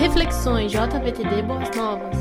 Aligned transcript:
Reflexões 0.00 0.72
JVTD 0.72 1.42
Boas 1.42 1.76
Novas. 1.76 2.16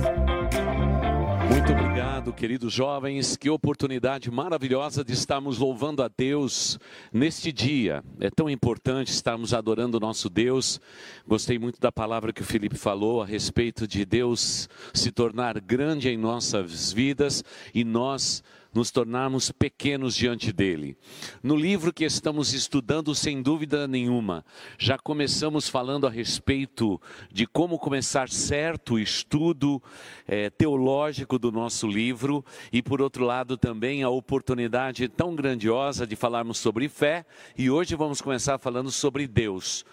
Muito 1.50 1.72
obrigado, 1.72 2.34
queridos 2.34 2.74
jovens. 2.74 3.38
Que 3.38 3.50
oportunidade 3.50 4.30
maravilhosa 4.30 5.02
de 5.02 5.14
estarmos 5.14 5.58
louvando 5.58 6.04
a 6.04 6.10
Deus 6.10 6.78
neste 7.12 7.54
dia. 7.54 8.04
É 8.20 8.30
tão 8.30 8.50
importante 8.50 9.14
estarmos 9.14 9.54
adorando 9.54 9.96
o 9.96 10.00
nosso 10.00 10.30
Deus. 10.30 10.82
Gostei 11.26 11.58
muito 11.58 11.80
da 11.80 11.90
palavra 11.90 12.34
que 12.34 12.42
o 12.42 12.46
Felipe 12.46 12.78
falou 12.78 13.22
a 13.22 13.26
respeito 13.26 13.88
de 13.88 14.04
Deus 14.04 14.68
se 14.94 15.10
tornar 15.10 15.58
grande 15.62 16.10
em 16.10 16.18
nossas 16.18 16.92
vidas 16.92 17.46
e 17.74 17.86
nós 17.86 18.44
nos 18.74 18.92
tornarmos 18.92 19.52
pequenos 19.52 20.16
diante 20.16 20.52
dele. 20.52 20.98
No 21.42 21.56
livro 21.56 21.92
que 21.92 22.06
estamos 22.06 22.54
estudando, 22.54 23.16
sem 23.16 23.42
dúvida 23.42 23.88
nenhuma, 23.88 24.46
já 24.78 24.98
começamos 24.98 25.68
falando 25.68 26.06
a 26.06 26.10
respeito 26.10 27.02
de 27.32 27.48
como 27.48 27.80
começar 27.80 28.30
certo 28.30 28.96
o 28.96 29.00
estudo 29.00 29.82
é, 30.28 30.50
teológico 30.50 31.40
do 31.40 31.52
nosso 31.52 31.88
livro, 31.88 32.44
e 32.72 32.82
por 32.82 33.02
outro 33.02 33.26
lado 33.26 33.58
também 33.58 34.04
a 34.04 34.10
oportunidade 34.10 35.08
tão 35.08 35.36
grandiosa 35.36 36.06
de 36.06 36.16
falarmos 36.16 36.58
sobre 36.58 36.88
fé, 36.88 37.26
e 37.58 37.70
hoje 37.70 37.96
vamos 37.96 38.22
começar 38.22 38.58
falando 38.58 38.92
sobre 38.92 39.28
Deus 39.28 39.86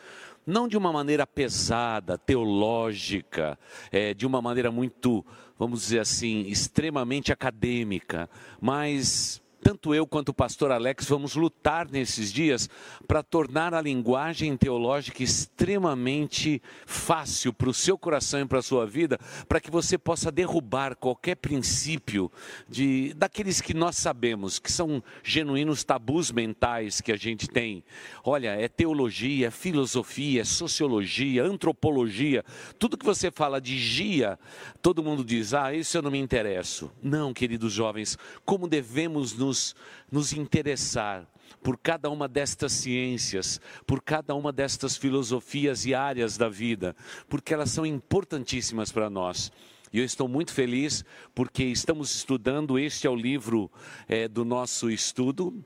não 0.46 0.68
de 0.68 0.76
uma 0.78 0.92
maneira 0.92 1.26
pesada, 1.26 2.16
teológica, 2.16 3.58
é, 3.90 4.14
de 4.14 4.24
uma 4.24 4.40
maneira 4.40 4.70
muito, 4.70 5.26
vamos 5.58 5.82
dizer 5.82 6.00
assim, 6.00 6.42
extremamente 6.42 7.32
acadêmica, 7.32 8.28
mas 8.60 9.42
tanto 9.66 9.92
eu 9.92 10.06
quanto 10.06 10.28
o 10.28 10.34
pastor 10.34 10.70
Alex 10.70 11.06
vamos 11.06 11.34
lutar 11.34 11.90
nesses 11.90 12.32
dias 12.32 12.70
para 13.08 13.20
tornar 13.20 13.74
a 13.74 13.80
linguagem 13.80 14.56
teológica 14.56 15.24
extremamente 15.24 16.62
fácil 16.86 17.52
para 17.52 17.68
o 17.68 17.74
seu 17.74 17.98
coração 17.98 18.38
e 18.38 18.46
para 18.46 18.60
a 18.60 18.62
sua 18.62 18.86
vida, 18.86 19.18
para 19.48 19.58
que 19.58 19.68
você 19.68 19.98
possa 19.98 20.30
derrubar 20.30 20.94
qualquer 20.94 21.34
princípio 21.34 22.30
de 22.68 23.12
daqueles 23.14 23.60
que 23.60 23.74
nós 23.74 23.96
sabemos 23.96 24.60
que 24.60 24.70
são 24.70 25.02
genuínos 25.24 25.82
tabus 25.82 26.30
mentais 26.30 27.00
que 27.00 27.10
a 27.10 27.16
gente 27.16 27.48
tem. 27.48 27.82
Olha, 28.22 28.50
é 28.50 28.68
teologia, 28.68 29.48
é 29.48 29.50
filosofia, 29.50 30.42
é 30.42 30.44
sociologia, 30.44 31.42
antropologia, 31.42 32.44
tudo 32.78 32.96
que 32.96 33.04
você 33.04 33.32
fala 33.32 33.60
de 33.60 33.76
gia, 33.76 34.38
todo 34.80 35.02
mundo 35.02 35.24
diz: 35.24 35.54
"Ah, 35.54 35.74
isso 35.74 35.98
eu 35.98 36.02
não 36.02 36.10
me 36.12 36.20
interesso". 36.20 36.88
Não, 37.02 37.34
queridos 37.34 37.72
jovens, 37.72 38.16
como 38.44 38.68
devemos 38.68 39.36
nos 39.36 39.55
nos, 39.56 39.74
nos 40.10 40.32
interessar 40.32 41.26
por 41.62 41.78
cada 41.78 42.10
uma 42.10 42.28
destas 42.28 42.72
ciências, 42.72 43.60
por 43.86 44.02
cada 44.02 44.34
uma 44.34 44.52
destas 44.52 44.96
filosofias 44.96 45.86
e 45.86 45.94
áreas 45.94 46.36
da 46.36 46.48
vida, 46.48 46.94
porque 47.28 47.54
elas 47.54 47.70
são 47.70 47.86
importantíssimas 47.86 48.92
para 48.92 49.08
nós. 49.08 49.50
E 49.92 49.98
eu 49.98 50.04
estou 50.04 50.28
muito 50.28 50.52
feliz 50.52 51.04
porque 51.34 51.64
estamos 51.64 52.14
estudando, 52.14 52.78
este 52.78 53.06
é 53.06 53.10
o 53.10 53.16
livro 53.16 53.70
é, 54.06 54.28
do 54.28 54.44
nosso 54.44 54.90
estudo, 54.90 55.64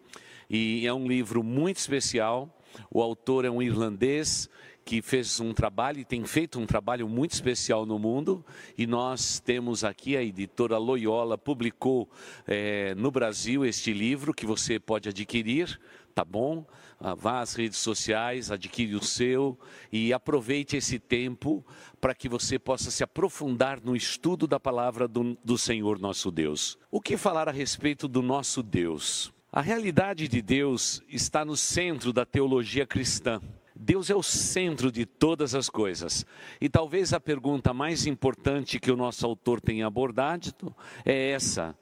e 0.49 0.87
é 0.87 0.93
um 0.93 1.07
livro 1.07 1.43
muito 1.43 1.79
especial. 1.79 2.57
O 2.91 3.03
autor 3.03 3.45
é 3.45 3.51
um 3.51 3.61
irlandês 3.61 4.49
que 4.85 5.03
fez 5.03 5.41
um 5.41 5.53
trabalho 5.53 6.01
e 6.01 6.05
tem 6.05 6.25
feito 6.25 6.59
um 6.59 6.67
trabalho 6.67 7.09
muito 7.09 7.33
especial 7.33 7.87
no 7.87 7.99
mundo. 7.99 8.45
E 8.77 8.87
nós 8.87 9.41
temos 9.41 9.85
aqui, 9.85 10.17
a 10.17 10.23
editora 10.23 10.79
Loyola 10.79 11.39
publicou 11.39 12.09
é, 12.47 12.95
no 12.95 13.11
Brasil 13.11 13.65
este 13.65 13.93
livro 13.93 14.35
que 14.35 14.47
você 14.47 14.79
pode 14.79 15.09
adquirir, 15.09 15.81
tá 16.15 16.25
bom? 16.25 16.67
Ah, 17.03 17.15
vá 17.15 17.41
às 17.41 17.55
redes 17.55 17.79
sociais, 17.79 18.51
adquire 18.51 18.95
o 18.95 19.03
seu 19.03 19.59
e 19.91 20.13
aproveite 20.13 20.77
esse 20.77 20.99
tempo 20.99 21.65
para 21.99 22.15
que 22.15 22.29
você 22.29 22.59
possa 22.59 22.91
se 22.91 23.03
aprofundar 23.03 23.81
no 23.83 23.97
estudo 23.97 24.47
da 24.47 24.61
palavra 24.61 25.09
do, 25.09 25.37
do 25.43 25.57
Senhor 25.57 25.99
nosso 25.99 26.31
Deus. 26.31 26.79
O 26.91 27.01
que 27.01 27.17
falar 27.17 27.49
a 27.49 27.53
respeito 27.53 28.07
do 28.07 28.21
nosso 28.21 28.63
Deus? 28.63 29.33
A 29.53 29.61
realidade 29.61 30.29
de 30.29 30.43
Deus 30.43 31.03
está 31.09 31.45
no 31.45 31.57
centro 31.57 32.13
da 32.13 32.25
teologia 32.25 32.87
cristã. 32.87 33.41
Deus 33.83 34.11
é 34.11 34.15
o 34.15 34.23
centro 34.23 34.93
de 34.93 35.07
todas 35.07 35.55
as 35.55 35.71
coisas. 35.71 36.27
E 36.61 36.69
talvez 36.69 37.15
a 37.15 37.19
pergunta 37.19 37.73
mais 37.73 38.07
importante 38.07 38.79
que 38.79 38.93
o 38.93 38.97
nosso 38.97 39.25
autor 39.25 39.59
tenha 39.59 39.87
abordado 39.87 40.75
é 41.03 41.31
essa: 41.31 41.75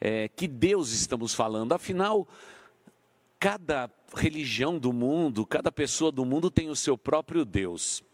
é, 0.00 0.28
que 0.28 0.46
Deus 0.46 0.92
estamos 0.92 1.34
falando? 1.34 1.72
Afinal, 1.72 2.28
cada 3.40 3.90
religião 4.14 4.78
do 4.78 4.92
mundo, 4.92 5.44
cada 5.44 5.72
pessoa 5.72 6.12
do 6.12 6.24
mundo 6.24 6.48
tem 6.48 6.70
o 6.70 6.76
seu 6.76 6.96
próprio 6.96 7.44
Deus. 7.44 8.04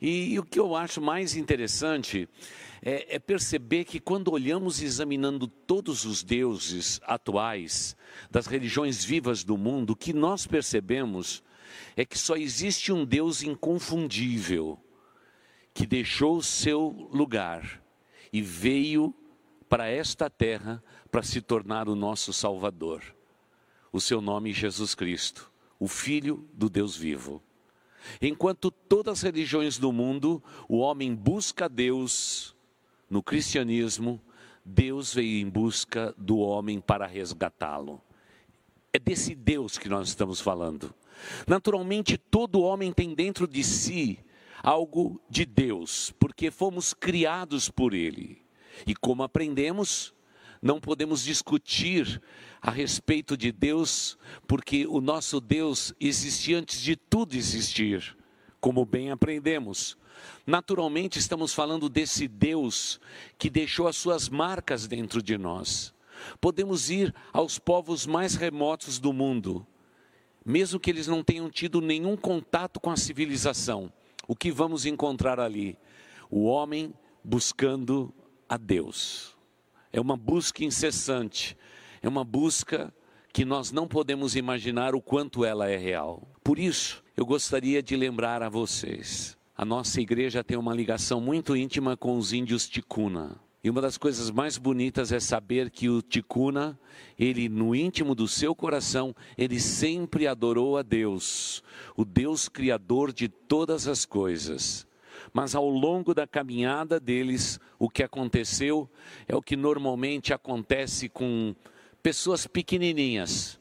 E, 0.00 0.34
e 0.34 0.38
o 0.40 0.44
que 0.44 0.58
eu 0.58 0.74
acho 0.74 1.00
mais 1.00 1.36
interessante 1.36 2.28
é, 2.82 3.14
é 3.14 3.18
perceber 3.20 3.84
que 3.84 4.00
quando 4.00 4.32
olhamos 4.32 4.82
examinando 4.82 5.46
todos 5.46 6.04
os 6.04 6.24
deuses 6.24 7.00
atuais 7.04 7.96
das 8.28 8.48
religiões 8.48 9.04
vivas 9.04 9.44
do 9.44 9.56
mundo, 9.56 9.90
o 9.90 9.96
que 9.96 10.12
nós 10.12 10.48
percebemos 10.48 11.44
é 11.96 12.04
que 12.04 12.18
só 12.18 12.36
existe 12.36 12.92
um 12.92 13.04
Deus 13.04 13.42
inconfundível 13.42 14.78
que 15.74 15.86
deixou 15.86 16.36
o 16.36 16.42
seu 16.42 17.08
lugar 17.12 17.82
e 18.32 18.42
veio 18.42 19.14
para 19.68 19.88
esta 19.88 20.28
terra 20.28 20.82
para 21.10 21.22
se 21.22 21.40
tornar 21.40 21.88
o 21.88 21.94
nosso 21.94 22.32
Salvador. 22.32 23.02
O 23.92 24.00
seu 24.00 24.20
nome 24.20 24.50
é 24.50 24.54
Jesus 24.54 24.94
Cristo, 24.94 25.50
o 25.78 25.88
Filho 25.88 26.48
do 26.52 26.68
Deus 26.68 26.96
vivo. 26.96 27.42
Enquanto 28.20 28.70
todas 28.70 29.18
as 29.18 29.22
religiões 29.22 29.78
do 29.78 29.92
mundo, 29.92 30.42
o 30.68 30.78
homem 30.78 31.14
busca 31.14 31.68
Deus, 31.68 32.54
no 33.08 33.22
cristianismo, 33.22 34.20
Deus 34.64 35.14
veio 35.14 35.40
em 35.40 35.48
busca 35.48 36.14
do 36.16 36.38
homem 36.38 36.80
para 36.80 37.06
resgatá-lo. 37.06 38.00
É 38.94 38.98
desse 38.98 39.34
Deus 39.34 39.78
que 39.78 39.88
nós 39.88 40.08
estamos 40.08 40.38
falando. 40.38 40.94
Naturalmente, 41.46 42.18
todo 42.18 42.60
homem 42.60 42.92
tem 42.92 43.14
dentro 43.14 43.48
de 43.48 43.64
si 43.64 44.18
algo 44.62 45.18
de 45.30 45.46
Deus, 45.46 46.12
porque 46.18 46.50
fomos 46.50 46.92
criados 46.92 47.70
por 47.70 47.94
Ele. 47.94 48.42
E 48.86 48.94
como 48.94 49.22
aprendemos, 49.22 50.12
não 50.60 50.78
podemos 50.78 51.24
discutir 51.24 52.20
a 52.60 52.70
respeito 52.70 53.34
de 53.34 53.50
Deus, 53.50 54.18
porque 54.46 54.86
o 54.86 55.00
nosso 55.00 55.40
Deus 55.40 55.94
existia 55.98 56.58
antes 56.58 56.80
de 56.80 56.94
tudo 56.94 57.34
existir, 57.34 58.16
como 58.60 58.84
bem 58.84 59.10
aprendemos. 59.10 59.96
Naturalmente, 60.46 61.18
estamos 61.18 61.54
falando 61.54 61.88
desse 61.88 62.28
Deus 62.28 63.00
que 63.38 63.48
deixou 63.48 63.88
as 63.88 63.96
suas 63.96 64.28
marcas 64.28 64.86
dentro 64.86 65.22
de 65.22 65.38
nós. 65.38 65.94
Podemos 66.40 66.90
ir 66.90 67.14
aos 67.32 67.58
povos 67.58 68.06
mais 68.06 68.34
remotos 68.34 68.98
do 68.98 69.12
mundo 69.12 69.66
mesmo 70.44 70.80
que 70.80 70.90
eles 70.90 71.06
não 71.06 71.22
tenham 71.22 71.48
tido 71.48 71.80
nenhum 71.80 72.16
contato 72.16 72.80
com 72.80 72.90
a 72.90 72.96
civilização, 72.96 73.92
o 74.26 74.34
que 74.34 74.50
vamos 74.50 74.86
encontrar 74.86 75.38
ali? 75.38 75.78
O 76.30 76.44
homem 76.44 76.92
buscando 77.22 78.12
a 78.48 78.56
Deus. 78.56 79.36
É 79.92 80.00
uma 80.00 80.16
busca 80.16 80.64
incessante, 80.64 81.56
é 82.00 82.08
uma 82.08 82.24
busca 82.24 82.92
que 83.32 83.44
nós 83.44 83.70
não 83.70 83.86
podemos 83.86 84.36
imaginar 84.36 84.94
o 84.94 85.00
quanto 85.00 85.44
ela 85.44 85.68
é 85.68 85.76
real. 85.76 86.26
Por 86.42 86.58
isso, 86.58 87.02
eu 87.16 87.24
gostaria 87.24 87.82
de 87.82 87.94
lembrar 87.96 88.42
a 88.42 88.48
vocês: 88.48 89.36
a 89.56 89.64
nossa 89.64 90.00
igreja 90.00 90.42
tem 90.42 90.56
uma 90.56 90.74
ligação 90.74 91.20
muito 91.20 91.56
íntima 91.56 91.96
com 91.96 92.16
os 92.16 92.32
índios 92.32 92.68
Ticuna. 92.68 93.38
E 93.64 93.70
uma 93.70 93.80
das 93.80 93.96
coisas 93.96 94.28
mais 94.28 94.58
bonitas 94.58 95.12
é 95.12 95.20
saber 95.20 95.70
que 95.70 95.88
o 95.88 96.02
Ticuna, 96.02 96.76
ele 97.16 97.48
no 97.48 97.76
íntimo 97.76 98.12
do 98.12 98.26
seu 98.26 98.56
coração, 98.56 99.14
ele 99.38 99.60
sempre 99.60 100.26
adorou 100.26 100.76
a 100.76 100.82
Deus, 100.82 101.62
o 101.96 102.04
Deus 102.04 102.48
criador 102.48 103.12
de 103.12 103.28
todas 103.28 103.86
as 103.86 104.04
coisas. 104.04 104.84
Mas 105.32 105.54
ao 105.54 105.68
longo 105.68 106.12
da 106.12 106.26
caminhada 106.26 106.98
deles, 106.98 107.60
o 107.78 107.88
que 107.88 108.02
aconteceu 108.02 108.90
é 109.28 109.36
o 109.36 109.42
que 109.42 109.54
normalmente 109.54 110.34
acontece 110.34 111.08
com 111.08 111.54
pessoas 112.02 112.48
pequenininhas, 112.48 113.60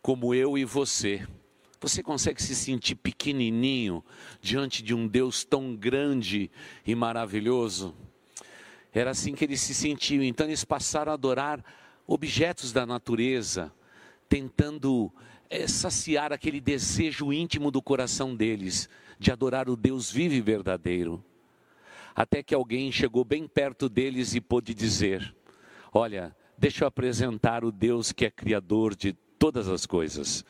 como 0.00 0.32
eu 0.32 0.56
e 0.56 0.64
você. 0.64 1.26
Você 1.80 2.04
consegue 2.04 2.40
se 2.40 2.54
sentir 2.54 2.94
pequenininho 2.94 4.04
diante 4.40 4.80
de 4.80 4.94
um 4.94 5.08
Deus 5.08 5.44
tão 5.44 5.74
grande 5.74 6.52
e 6.86 6.94
maravilhoso? 6.94 7.94
Era 8.94 9.10
assim 9.10 9.34
que 9.34 9.44
eles 9.44 9.60
se 9.60 9.74
sentiam. 9.74 10.22
Então 10.22 10.46
eles 10.46 10.64
passaram 10.64 11.10
a 11.10 11.14
adorar 11.14 11.62
objetos 12.06 12.72
da 12.72 12.86
natureza, 12.86 13.72
tentando 14.28 15.12
é, 15.50 15.66
saciar 15.66 16.32
aquele 16.32 16.60
desejo 16.60 17.32
íntimo 17.32 17.72
do 17.72 17.82
coração 17.82 18.36
deles 18.36 18.88
de 19.18 19.32
adorar 19.32 19.68
o 19.68 19.76
Deus 19.76 20.10
vivo 20.10 20.34
e 20.34 20.40
verdadeiro. 20.40 21.22
Até 22.14 22.42
que 22.42 22.54
alguém 22.54 22.92
chegou 22.92 23.24
bem 23.24 23.48
perto 23.48 23.88
deles 23.88 24.34
e 24.34 24.40
pôde 24.40 24.72
dizer: 24.72 25.34
Olha, 25.92 26.34
deixa 26.56 26.84
eu 26.84 26.88
apresentar 26.88 27.64
o 27.64 27.72
Deus 27.72 28.12
que 28.12 28.24
é 28.24 28.30
criador 28.30 28.94
de 28.94 29.12
todas 29.38 29.68
as 29.68 29.86
coisas. 29.86 30.44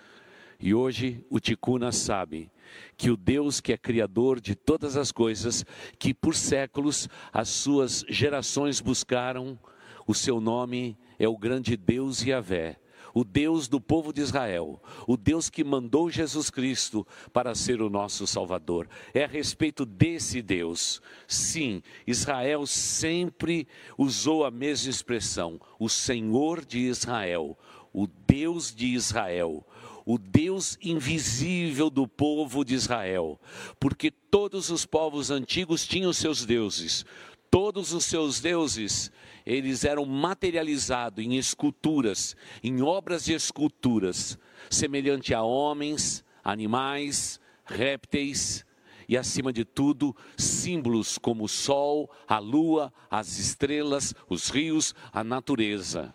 E 0.61 0.75
hoje 0.75 1.25
o 1.31 1.40
Ticuna 1.40 1.90
sabe 1.93 2.50
que 2.96 3.11
o 3.11 3.16
Deus 3.16 3.61
que 3.61 3.72
é 3.72 3.76
criador 3.76 4.40
de 4.40 4.55
todas 4.55 4.96
as 4.96 5.11
coisas, 5.11 5.64
que 5.99 6.14
por 6.14 6.34
séculos 6.34 7.08
as 7.32 7.49
suas 7.49 8.05
gerações 8.08 8.81
buscaram, 8.81 9.58
o 10.06 10.14
seu 10.14 10.40
nome 10.40 10.96
é 11.19 11.28
o 11.28 11.37
grande 11.37 11.76
Deus 11.76 12.22
Yahvé, 12.22 12.78
o 13.14 13.25
Deus 13.25 13.69
do 13.69 13.81
povo 13.81 14.12
de 14.12 14.20
Israel, 14.20 14.82
o 15.06 15.16
Deus 15.16 15.49
que 15.49 15.62
mandou 15.62 16.11
Jesus 16.11 16.50
Cristo 16.50 17.06
para 17.32 17.55
ser 17.55 17.81
o 17.81 17.88
nosso 17.88 18.26
Salvador. 18.26 18.88
É 19.14 19.25
a 19.25 19.28
respeito 19.28 19.87
desse 19.87 20.43
Deus. 20.43 21.00
Sim, 21.28 21.81
Israel 22.06 22.66
sempre 22.66 23.69
usou 23.96 24.44
a 24.44 24.50
mesma 24.50 24.90
expressão: 24.90 25.61
o 25.78 25.88
Senhor 25.88 26.64
de 26.64 26.81
Israel, 26.81 27.56
o 27.93 28.08
Deus 28.08 28.75
de 28.75 28.87
Israel 28.88 29.64
o 30.05 30.19
Deus 30.19 30.79
invisível 30.83 31.89
do 31.89 32.06
povo 32.06 32.65
de 32.65 32.75
Israel, 32.75 33.41
porque 33.81 34.11
todos 34.11 34.71
os 34.71 34.85
povos 34.85 35.31
antigos 35.31 35.87
tinham 35.87 36.12
seus 36.12 36.45
deuses, 36.45 37.05
todos 37.51 37.93
os 37.93 38.05
seus 38.05 38.41
deuses 38.41 39.11
eles 39.47 39.85
eram 39.85 40.05
materializados 40.06 41.25
em 41.25 41.37
esculturas, 41.37 42.35
em 42.62 42.83
obras 42.83 43.25
de 43.25 43.35
esculturas, 43.35 44.39
semelhante 44.71 45.35
a 45.35 45.43
homens, 45.43 46.25
animais, 46.43 47.39
répteis 47.65 48.65
e, 49.09 49.17
acima 49.17 49.53
de 49.53 49.65
tudo, 49.65 50.17
símbolos 50.37 51.19
como 51.19 51.45
o 51.45 51.49
sol, 51.49 52.11
a 52.27 52.39
lua, 52.39 52.93
as 53.11 53.39
estrelas, 53.39 54.15
os 54.29 54.49
rios, 54.49 54.95
a 55.12 55.23
natureza. 55.23 56.15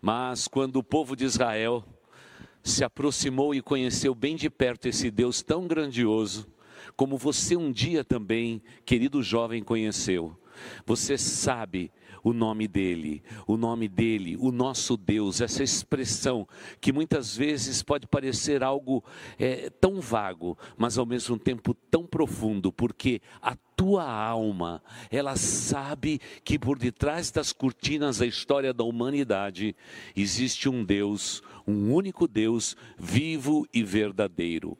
Mas 0.00 0.48
quando 0.48 0.76
o 0.76 0.82
povo 0.82 1.14
de 1.14 1.24
Israel 1.24 1.84
se 2.62 2.84
aproximou 2.84 3.54
e 3.54 3.60
conheceu 3.62 4.14
bem 4.14 4.36
de 4.36 4.48
perto 4.48 4.86
esse 4.86 5.10
Deus 5.10 5.42
tão 5.42 5.66
grandioso, 5.66 6.46
como 6.96 7.16
você 7.16 7.56
um 7.56 7.72
dia 7.72 8.04
também, 8.04 8.62
querido 8.84 9.22
jovem, 9.22 9.62
conheceu, 9.62 10.36
você 10.84 11.16
sabe 11.16 11.90
o 12.22 12.32
nome 12.32 12.68
dele, 12.68 13.22
o 13.46 13.56
nome 13.56 13.88
dele, 13.88 14.36
o 14.38 14.52
nosso 14.52 14.96
Deus, 14.96 15.40
essa 15.40 15.62
expressão 15.62 16.46
que 16.80 16.92
muitas 16.92 17.36
vezes 17.36 17.82
pode 17.82 18.06
parecer 18.06 18.62
algo 18.62 19.04
é, 19.38 19.70
tão 19.70 20.00
vago, 20.00 20.56
mas 20.76 20.98
ao 20.98 21.06
mesmo 21.06 21.38
tempo 21.38 21.74
tão 21.74 22.06
profundo, 22.06 22.72
porque 22.72 23.20
a 23.40 23.56
tua 23.76 24.08
alma, 24.08 24.82
ela 25.10 25.34
sabe 25.36 26.20
que 26.44 26.58
por 26.58 26.78
detrás 26.78 27.30
das 27.30 27.52
cortinas 27.52 28.18
da 28.18 28.26
história 28.26 28.72
da 28.72 28.84
humanidade 28.84 29.74
existe 30.14 30.68
um 30.68 30.84
Deus, 30.84 31.42
um 31.66 31.92
único 31.92 32.28
Deus 32.28 32.76
vivo 32.96 33.66
e 33.74 33.82
verdadeiro. 33.82 34.78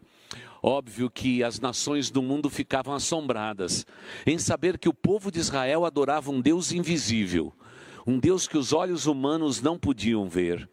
Óbvio 0.62 1.10
que 1.10 1.42
as 1.42 1.58
nações 1.58 2.08
do 2.08 2.22
mundo 2.22 2.48
ficavam 2.48 2.94
assombradas 2.94 3.84
em 4.24 4.38
saber 4.38 4.78
que 4.78 4.88
o 4.88 4.94
povo 4.94 5.28
de 5.28 5.40
Israel 5.40 5.84
adorava 5.84 6.30
um 6.30 6.40
Deus 6.40 6.70
invisível, 6.70 7.52
um 8.06 8.16
Deus 8.16 8.46
que 8.46 8.56
os 8.56 8.72
olhos 8.72 9.06
humanos 9.06 9.60
não 9.60 9.76
podiam 9.76 10.28
ver. 10.28 10.68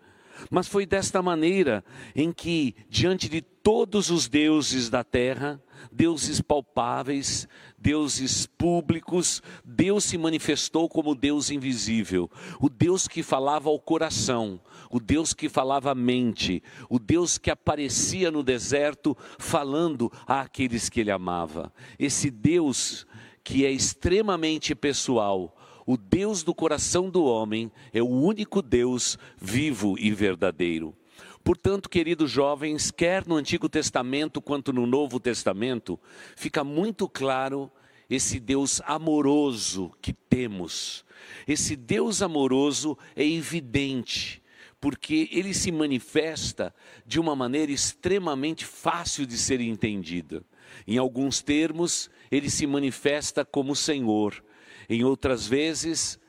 Mas 0.52 0.68
foi 0.68 0.86
desta 0.86 1.24
maneira 1.24 1.84
em 2.16 2.32
que, 2.32 2.76
diante 2.88 3.28
de 3.28 3.42
todos 3.42 4.12
os 4.12 4.28
deuses 4.28 4.92
da 4.92 5.04
terra, 5.04 5.60
deuses 5.92 6.42
palpáveis, 6.42 7.48
deuses 7.78 8.46
públicos, 8.46 9.42
Deus 9.64 10.04
se 10.04 10.18
manifestou 10.18 10.90
como 10.90 11.16
Deus 11.16 11.50
invisível, 11.50 12.30
o 12.60 12.70
Deus 12.70 13.08
que 13.08 13.24
falava 13.24 13.70
ao 13.70 13.80
coração, 13.80 14.60
o 14.90 15.00
Deus 15.00 15.34
que 15.34 15.50
falava 15.50 15.92
à 15.92 15.96
mente, 15.96 16.62
o 16.90 17.00
Deus 17.00 17.38
que 17.38 17.52
aparecia 17.52 18.32
no 18.32 18.44
deserto 18.44 19.16
falando 19.38 20.12
àqueles 20.26 20.90
que 20.90 21.00
ele 21.00 21.12
amava. 21.12 21.72
Esse 21.98 22.30
Deus 22.30 23.06
que 23.44 23.66
é 23.66 23.72
extremamente 23.72 24.76
pessoal, 24.76 25.56
o 25.86 25.98
Deus 25.98 26.44
do 26.44 26.54
coração 26.54 27.10
do 27.10 27.24
homem, 27.24 27.72
é 27.92 28.02
o 28.02 28.08
único 28.08 28.62
Deus 28.62 29.18
vivo 29.42 29.96
e 29.98 30.12
verdadeiro. 30.12 30.96
Portanto, 31.44 31.90
queridos 31.90 32.30
jovens, 32.30 32.92
quer 32.92 33.26
no 33.28 33.36
Antigo 33.36 33.68
Testamento 33.70 34.42
quanto 34.42 34.74
no 34.74 34.86
Novo 34.86 35.20
Testamento, 35.20 36.00
fica 36.36 36.64
muito 36.64 37.08
claro 37.08 37.72
esse 38.10 38.40
Deus 38.40 38.82
amoroso 38.86 39.92
que 40.02 40.14
temos. 40.14 41.06
Esse 41.48 41.76
Deus 41.76 42.22
amoroso 42.22 42.98
é 43.16 43.26
evidente, 43.26 44.42
porque 44.80 45.30
ele 45.32 45.54
se 45.54 45.72
manifesta 45.72 46.74
de 47.06 47.20
uma 47.20 47.36
maneira 47.36 47.72
extremamente 47.72 48.66
fácil 48.66 49.26
de 49.26 49.38
ser 49.38 49.62
entendida. 49.62 50.44
Em 50.88 50.98
alguns 50.98 51.42
termos, 51.42 52.10
ele 52.32 52.50
se 52.50 52.66
manifesta 52.66 53.44
como 53.46 53.76
Senhor, 53.76 54.44
em 54.90 55.04
outras 55.04 55.46
vezes, 55.48 56.20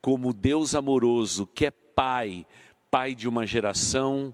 como 0.00 0.32
Deus 0.32 0.74
amoroso, 0.74 1.46
que 1.46 1.66
é 1.66 1.70
Pai, 1.70 2.44
Pai 2.94 3.12
de 3.12 3.28
uma 3.28 3.44
geração, 3.44 4.32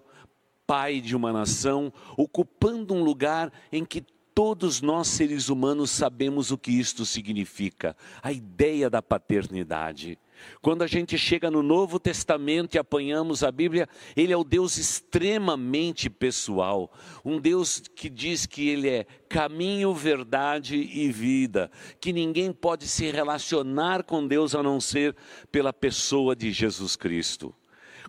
pai 0.67 1.01
de 1.01 1.17
uma 1.17 1.33
nação, 1.33 1.91
ocupando 2.15 2.93
um 2.93 3.03
lugar 3.03 3.51
em 3.73 3.87
que 3.87 4.05
todos 4.35 4.83
nós 4.83 5.09
seres 5.09 5.49
humanos 5.49 5.91
sabemos 5.91 6.51
o 6.51 6.59
que 6.59 6.71
isto 6.71 7.07
significa, 7.07 7.97
a 8.23 8.31
ideia 8.31 8.91
da 8.91 9.01
paternidade. 9.01 10.19
Quando 10.61 10.83
a 10.83 10.87
gente 10.87 11.17
chega 11.17 11.51
no 11.51 11.63
Novo 11.63 11.99
Testamento 11.99 12.75
e 12.75 12.79
apanhamos 12.79 13.43
a 13.43 13.51
Bíblia, 13.51 13.89
ele 14.15 14.35
é 14.35 14.37
o 14.37 14.45
Deus 14.45 14.77
extremamente 14.77 16.11
pessoal, 16.11 16.93
um 17.25 17.41
Deus 17.41 17.81
que 17.97 18.11
diz 18.11 18.45
que 18.45 18.69
ele 18.69 18.91
é 18.91 19.07
caminho, 19.27 19.95
verdade 19.95 20.77
e 20.77 21.11
vida, 21.11 21.71
que 21.99 22.13
ninguém 22.13 22.53
pode 22.53 22.87
se 22.87 23.11
relacionar 23.11 24.03
com 24.03 24.27
Deus 24.27 24.55
a 24.55 24.63
não 24.63 24.79
ser 24.83 25.17
pela 25.51 25.73
pessoa 25.73 26.37
de 26.37 26.53
Jesus 26.53 26.95
Cristo. 26.95 27.55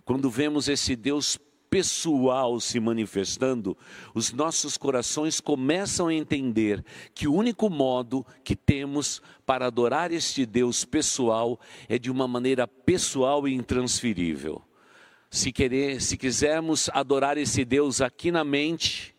Quando 0.04 0.28
vemos 0.30 0.68
esse 0.68 0.96
Deus 0.96 1.38
pessoal 1.70 2.60
se 2.60 2.78
manifestando, 2.78 3.74
os 4.14 4.30
nossos 4.30 4.76
corações 4.76 5.40
começam 5.40 6.08
a 6.08 6.14
entender 6.14 6.84
que 7.14 7.26
o 7.26 7.32
único 7.32 7.70
modo 7.70 8.26
que 8.44 8.54
temos 8.54 9.22
para 9.46 9.68
adorar 9.68 10.12
este 10.12 10.44
Deus 10.44 10.84
pessoal 10.84 11.58
é 11.88 11.98
de 11.98 12.10
uma 12.10 12.28
maneira 12.28 12.68
pessoal 12.68 13.48
e 13.48 13.54
intransferível. 13.54 14.60
Se, 15.30 15.50
querer, 15.50 16.02
se 16.02 16.18
quisermos 16.18 16.90
adorar 16.92 17.38
esse 17.38 17.64
Deus 17.64 18.02
aqui 18.02 18.30
na 18.30 18.44
mente, 18.44 19.14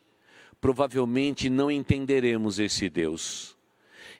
provavelmente 0.61 1.49
não 1.49 1.71
entenderemos 1.71 2.59
esse 2.59 2.87
Deus. 2.87 3.57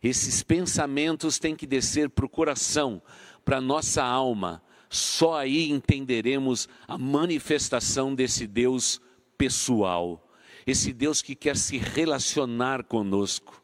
Esses 0.02 0.42
pensamentos 0.42 1.38
têm 1.38 1.56
que 1.56 1.68
descer 1.68 2.10
para 2.10 2.26
o 2.26 2.30
coração, 2.30 3.00
para 3.46 3.58
a 3.58 3.62
nossa 3.62 4.04
alma, 4.04 4.63
só 4.94 5.40
aí 5.40 5.72
entenderemos 5.72 6.70
a 6.88 7.00
manifestação 7.00 8.14
desse 8.14 8.46
Deus 8.46 9.02
pessoal, 9.36 10.32
esse 10.68 10.94
Deus 10.94 11.20
que 11.20 11.34
quer 11.34 11.58
se 11.58 11.78
relacionar 11.78 12.84
conosco. 12.84 13.60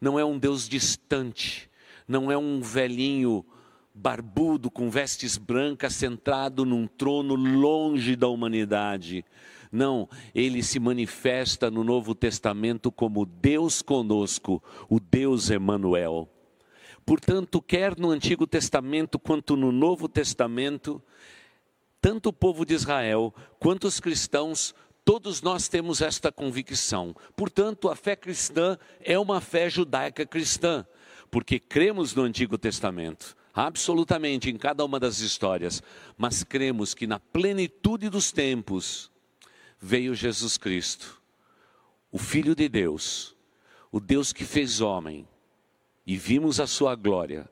Não 0.00 0.16
é 0.16 0.24
um 0.24 0.38
Deus 0.38 0.68
distante, 0.68 1.68
não 2.06 2.30
é 2.30 2.38
um 2.38 2.60
velhinho 2.60 3.44
barbudo 3.92 4.70
com 4.70 4.88
vestes 4.88 5.36
brancas 5.36 5.94
sentado 5.94 6.64
num 6.64 6.86
trono 6.86 7.34
longe 7.34 8.14
da 8.14 8.28
humanidade. 8.28 9.24
Não, 9.72 10.08
ele 10.32 10.62
se 10.62 10.78
manifesta 10.78 11.72
no 11.72 11.82
Novo 11.82 12.14
Testamento 12.14 12.92
como 12.92 13.26
Deus 13.26 13.82
conosco, 13.82 14.62
o 14.88 15.00
Deus 15.00 15.50
Emanuel. 15.50 16.28
Portanto, 17.08 17.62
quer 17.62 17.98
no 17.98 18.10
Antigo 18.10 18.46
Testamento 18.46 19.18
quanto 19.18 19.56
no 19.56 19.72
Novo 19.72 20.10
Testamento, 20.10 21.02
tanto 22.02 22.28
o 22.28 22.32
povo 22.34 22.66
de 22.66 22.74
Israel 22.74 23.34
quanto 23.58 23.86
os 23.86 23.98
cristãos, 23.98 24.74
todos 25.06 25.40
nós 25.40 25.68
temos 25.68 26.02
esta 26.02 26.30
convicção. 26.30 27.16
Portanto, 27.34 27.88
a 27.88 27.96
fé 27.96 28.14
cristã 28.14 28.76
é 29.00 29.18
uma 29.18 29.40
fé 29.40 29.70
judaica 29.70 30.26
cristã, 30.26 30.86
porque 31.30 31.58
cremos 31.58 32.14
no 32.14 32.24
Antigo 32.24 32.58
Testamento, 32.58 33.34
absolutamente 33.54 34.50
em 34.50 34.58
cada 34.58 34.84
uma 34.84 35.00
das 35.00 35.20
histórias, 35.20 35.82
mas 36.14 36.44
cremos 36.44 36.92
que 36.92 37.06
na 37.06 37.18
plenitude 37.18 38.10
dos 38.10 38.30
tempos 38.30 39.10
veio 39.80 40.14
Jesus 40.14 40.58
Cristo, 40.58 41.22
o 42.12 42.18
Filho 42.18 42.54
de 42.54 42.68
Deus, 42.68 43.34
o 43.90 43.98
Deus 43.98 44.30
que 44.30 44.44
fez 44.44 44.82
homem 44.82 45.26
e 46.08 46.16
vimos 46.16 46.58
a 46.58 46.66
sua 46.66 46.94
glória, 46.94 47.46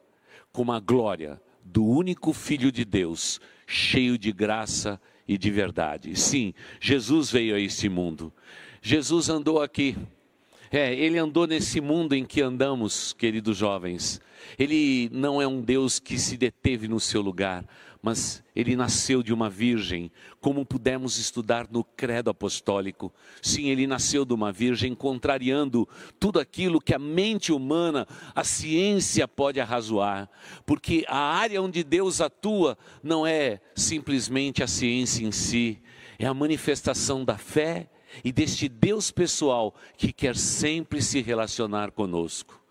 como 0.51 0.73
a 0.73 0.81
glória 0.81 1.39
do 1.63 1.85
único 1.85 2.33
Filho 2.33 2.73
de 2.73 2.87
Deus, 2.87 3.39
cheio 3.67 4.17
de 4.17 4.33
graça 4.33 4.99
e 5.29 5.37
de 5.37 5.51
verdade. 5.51 6.19
Sim, 6.19 6.55
Jesus 6.81 7.31
veio 7.31 7.55
a 7.55 7.61
este 7.61 7.87
mundo. 7.87 8.33
Jesus 8.81 9.29
andou 9.29 9.61
aqui. 9.61 9.95
É, 10.73 10.95
ele 10.95 11.19
andou 11.19 11.47
nesse 11.47 11.83
mundo 11.83 12.15
em 12.15 12.25
que 12.25 12.41
andamos, 12.41 13.13
queridos 13.13 13.59
jovens. 13.59 14.23
Ele 14.59 15.11
não 15.13 15.43
é 15.43 15.47
um 15.47 15.61
Deus 15.61 15.99
que 15.99 16.19
se 16.19 16.39
deteve 16.39 16.89
no 16.89 16.99
seu 16.99 17.21
lugar, 17.21 17.63
mas 18.07 18.41
ele 18.55 18.77
nasceu 18.77 19.21
de 19.21 19.35
uma 19.35 19.51
virgem, 19.51 20.13
como 20.41 20.65
pudemos 20.65 21.19
estudar 21.19 21.67
no 21.69 21.83
Credo 21.83 22.31
Apostólico. 22.31 23.13
Sim, 23.43 23.69
ele 23.69 23.85
nasceu 23.85 24.25
de 24.25 24.33
uma 24.33 24.53
virgem, 24.53 24.95
contrariando 24.95 25.89
tudo 26.21 26.39
aquilo 26.39 26.81
que 26.81 26.95
a 26.95 27.01
mente 27.01 27.51
humana, 27.51 28.07
a 28.33 28.45
ciência 28.45 29.27
pode 29.27 29.59
arrazoar, 29.59 30.31
porque 30.65 31.05
a 31.09 31.19
área 31.19 31.61
onde 31.61 31.83
Deus 31.83 32.21
atua 32.21 32.79
não 33.03 33.27
é 33.27 33.61
simplesmente 33.75 34.63
a 34.63 34.69
ciência 34.69 35.27
em 35.27 35.33
si, 35.33 35.83
é 36.17 36.27
a 36.27 36.33
manifestação 36.33 37.25
da 37.25 37.37
fé 37.37 37.91
e 38.23 38.31
deste 38.31 38.69
Deus 38.69 39.11
pessoal 39.11 39.75
que 39.97 40.13
quer 40.13 40.37
sempre 40.37 41.03
se 41.03 41.21
relacionar 41.21 41.91
conosco. 41.91 42.66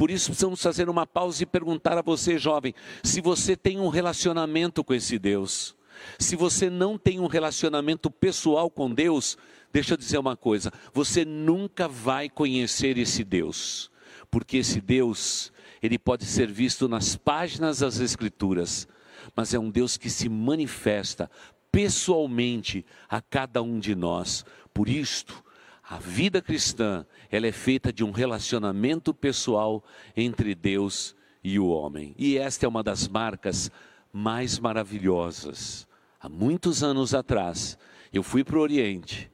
Por 0.00 0.10
isso 0.10 0.30
precisamos 0.30 0.62
fazer 0.62 0.88
uma 0.88 1.06
pausa 1.06 1.42
e 1.42 1.46
perguntar 1.46 1.98
a 1.98 2.00
você, 2.00 2.38
jovem, 2.38 2.74
se 3.02 3.20
você 3.20 3.54
tem 3.54 3.78
um 3.78 3.88
relacionamento 3.88 4.82
com 4.82 4.94
esse 4.94 5.18
Deus. 5.18 5.76
Se 6.18 6.34
você 6.36 6.70
não 6.70 6.96
tem 6.96 7.20
um 7.20 7.26
relacionamento 7.26 8.10
pessoal 8.10 8.70
com 8.70 8.90
Deus, 8.90 9.36
deixa 9.70 9.92
eu 9.92 9.98
dizer 9.98 10.16
uma 10.16 10.38
coisa: 10.38 10.72
você 10.94 11.22
nunca 11.22 11.86
vai 11.86 12.30
conhecer 12.30 12.96
esse 12.96 13.22
Deus, 13.22 13.90
porque 14.30 14.56
esse 14.56 14.80
Deus, 14.80 15.52
ele 15.82 15.98
pode 15.98 16.24
ser 16.24 16.50
visto 16.50 16.88
nas 16.88 17.14
páginas 17.14 17.80
das 17.80 18.00
Escrituras, 18.00 18.88
mas 19.36 19.52
é 19.52 19.58
um 19.58 19.70
Deus 19.70 19.98
que 19.98 20.08
se 20.08 20.30
manifesta 20.30 21.30
pessoalmente 21.70 22.86
a 23.06 23.20
cada 23.20 23.62
um 23.62 23.78
de 23.78 23.94
nós. 23.94 24.46
Por 24.72 24.88
isto, 24.88 25.44
a 25.90 25.98
vida 25.98 26.40
cristã, 26.40 27.04
ela 27.32 27.48
é 27.48 27.52
feita 27.52 27.92
de 27.92 28.04
um 28.04 28.12
relacionamento 28.12 29.12
pessoal 29.12 29.82
entre 30.16 30.54
Deus 30.54 31.16
e 31.42 31.58
o 31.58 31.66
homem. 31.66 32.14
E 32.16 32.38
esta 32.38 32.64
é 32.64 32.68
uma 32.68 32.80
das 32.80 33.08
marcas 33.08 33.72
mais 34.12 34.56
maravilhosas. 34.60 35.88
Há 36.20 36.28
muitos 36.28 36.84
anos 36.84 37.12
atrás, 37.12 37.76
eu 38.12 38.22
fui 38.22 38.44
para 38.44 38.56
o 38.56 38.60
Oriente 38.60 39.28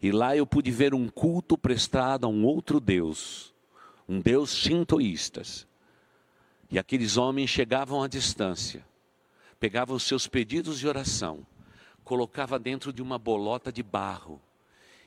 e 0.00 0.12
lá 0.12 0.36
eu 0.36 0.46
pude 0.46 0.70
ver 0.70 0.94
um 0.94 1.08
culto 1.08 1.58
prestado 1.58 2.24
a 2.24 2.28
um 2.28 2.44
outro 2.44 2.78
Deus, 2.78 3.52
um 4.08 4.20
Deus 4.20 4.54
shintoísta. 4.54 5.42
E 6.70 6.78
aqueles 6.78 7.16
homens 7.16 7.50
chegavam 7.50 8.00
à 8.00 8.06
distância, 8.06 8.86
pegavam 9.58 9.98
seus 9.98 10.28
pedidos 10.28 10.78
de 10.78 10.86
oração, 10.86 11.44
colocava 12.04 12.60
dentro 12.60 12.92
de 12.92 13.02
uma 13.02 13.18
bolota 13.18 13.72
de 13.72 13.82
barro 13.82 14.40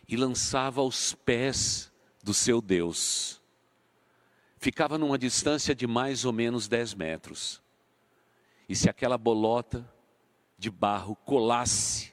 e 0.10 0.18
lançava 0.18 0.82
aos 0.82 1.14
pés 1.14 1.94
do 2.24 2.34
seu 2.34 2.60
Deus. 2.62 3.40
Ficava 4.58 4.98
numa 4.98 5.20
distância 5.20 5.76
de 5.76 5.86
mais 5.86 6.26
ou 6.26 6.34
menos 6.34 6.68
10 6.68 6.96
metros. 6.96 7.62
E 8.68 8.76
se 8.76 8.90
aquela 8.90 9.20
bolota 9.20 9.88
de 10.58 10.72
barro 10.72 11.16
colasse 11.16 12.12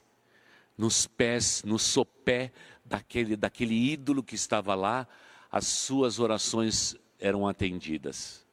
nos 0.77 1.07
pés, 1.07 1.63
no 1.63 1.79
sopé 1.79 2.53
daquele, 2.85 3.35
daquele 3.35 3.73
ídolo 3.73 4.21
que 4.21 4.35
estava 4.35 4.75
lá, 4.75 5.07
as 5.51 5.65
suas 5.65 6.19
orações 6.19 6.95
eram 7.19 7.47
atendidas. 7.47 8.45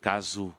Caso 0.00 0.54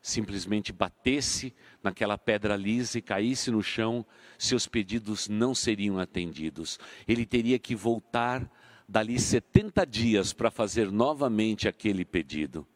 simplesmente 0.00 0.72
batesse 0.72 1.54
naquela 1.84 2.16
pedra 2.16 2.56
lisa 2.56 2.98
e 2.98 3.02
caísse 3.02 3.50
no 3.50 3.62
chão, 3.62 4.04
seus 4.38 4.66
pedidos 4.66 5.28
não 5.28 5.54
seriam 5.54 5.98
atendidos. 5.98 6.78
Ele 7.06 7.26
teria 7.26 7.58
que 7.58 7.76
voltar 7.76 8.50
dali 8.88 9.20
70 9.20 9.86
dias 9.86 10.32
para 10.32 10.50
fazer 10.50 10.90
novamente 10.90 11.68
aquele 11.68 12.04
pedido. 12.04 12.66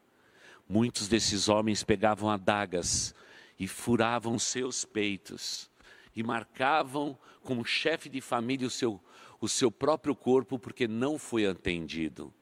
Muitos 0.69 1.09
desses 1.09 1.49
homens 1.49 1.83
pegavam 1.83 2.31
adagas 2.31 3.15
e 3.59 3.67
furavam 3.67 4.39
seus 4.39 4.85
peitos 4.85 5.71
e 6.15 6.23
marcavam 6.23 7.19
como 7.43 7.65
chefe 7.65 8.09
de 8.09 8.21
família 8.21 8.67
o 8.67 8.71
seu, 8.71 9.03
o 9.41 9.49
seu 9.49 9.71
próprio 9.71 10.15
corpo 10.15 10.59
porque 10.59 10.87
não 10.87 11.19
foi 11.19 11.47
atendido. 11.47 12.33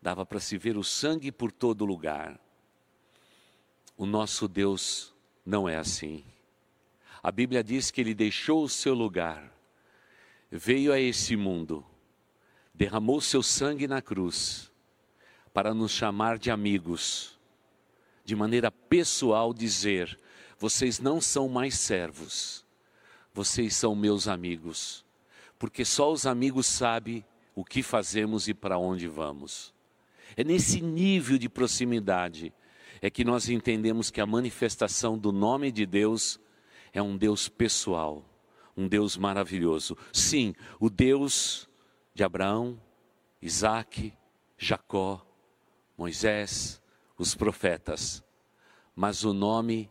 Dava 0.00 0.24
para 0.24 0.40
se 0.40 0.56
ver 0.56 0.78
o 0.78 0.84
sangue 0.84 1.30
por 1.30 1.52
todo 1.52 1.84
lugar. 1.84 2.40
O 3.96 4.06
nosso 4.06 4.46
Deus 4.46 5.12
não 5.48 5.66
é 5.66 5.76
assim. 5.76 6.22
A 7.22 7.32
Bíblia 7.32 7.64
diz 7.64 7.90
que 7.90 8.02
ele 8.02 8.14
deixou 8.14 8.62
o 8.62 8.68
seu 8.68 8.92
lugar, 8.92 9.50
veio 10.50 10.92
a 10.92 11.00
esse 11.00 11.36
mundo, 11.36 11.84
derramou 12.74 13.18
seu 13.18 13.42
sangue 13.42 13.88
na 13.88 14.02
cruz, 14.02 14.70
para 15.54 15.72
nos 15.72 15.90
chamar 15.90 16.36
de 16.36 16.50
amigos, 16.50 17.38
de 18.26 18.36
maneira 18.36 18.70
pessoal 18.70 19.54
dizer: 19.54 20.20
vocês 20.58 21.00
não 21.00 21.18
são 21.18 21.48
mais 21.48 21.78
servos, 21.78 22.62
vocês 23.32 23.74
são 23.74 23.96
meus 23.96 24.28
amigos, 24.28 25.02
porque 25.58 25.82
só 25.82 26.12
os 26.12 26.26
amigos 26.26 26.66
sabem 26.66 27.24
o 27.54 27.64
que 27.64 27.82
fazemos 27.82 28.48
e 28.48 28.54
para 28.54 28.76
onde 28.76 29.08
vamos. 29.08 29.72
É 30.36 30.44
nesse 30.44 30.82
nível 30.82 31.38
de 31.38 31.48
proximidade 31.48 32.52
é 33.00 33.10
que 33.10 33.24
nós 33.24 33.48
entendemos 33.48 34.10
que 34.10 34.20
a 34.20 34.26
manifestação 34.26 35.18
do 35.18 35.32
nome 35.32 35.70
de 35.70 35.86
Deus 35.86 36.40
é 36.92 37.02
um 37.02 37.16
Deus 37.16 37.48
pessoal, 37.48 38.24
um 38.76 38.88
Deus 38.88 39.16
maravilhoso. 39.16 39.96
Sim, 40.12 40.54
o 40.80 40.88
Deus 40.88 41.68
de 42.14 42.24
Abraão, 42.24 42.80
Isaac, 43.40 44.12
Jacó, 44.56 45.24
Moisés, 45.96 46.80
os 47.16 47.34
profetas, 47.34 48.22
mas 48.94 49.24
o 49.24 49.32
nome 49.32 49.90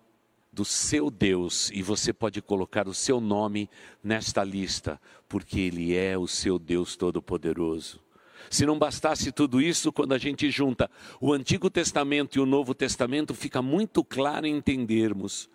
do 0.51 0.65
seu 0.65 1.11
Deus, 1.11 1.69
e 1.71 1.83
você 1.83 2.11
pode 2.11 2.41
colocar 2.41 2.87
o 2.87 2.93
seu 2.93 3.21
nome 3.21 3.69
nesta 4.03 4.43
lista, 4.43 4.99
porque 5.29 5.59
Ele 5.59 5.95
é 5.95 6.17
o 6.17 6.27
seu 6.27 6.57
Deus 6.57 6.95
Todo-Poderoso. 6.95 8.06
Se 8.49 8.65
não 8.65 8.79
bastasse 8.79 9.31
tudo 9.31 9.61
isso, 9.61 9.91
quando 9.91 10.13
a 10.13 10.17
gente 10.17 10.49
junta 10.49 10.89
o 11.19 11.33
Antigo 11.33 11.69
Testamento 11.69 12.37
e 12.37 12.41
o 12.41 12.45
Novo 12.45 12.73
Testamento, 12.73 13.33
fica 13.33 13.61
muito 13.61 14.03
claro 14.03 14.47
entendermos 14.47 15.49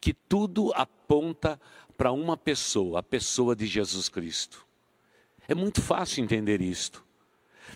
que 0.00 0.14
tudo 0.14 0.72
aponta 0.74 1.60
para 1.96 2.12
uma 2.12 2.36
pessoa, 2.36 3.00
a 3.00 3.02
pessoa 3.02 3.56
de 3.56 3.66
Jesus 3.66 4.08
Cristo. 4.08 4.66
É 5.48 5.54
muito 5.54 5.82
fácil 5.82 6.22
entender 6.22 6.60
isto. 6.60 7.04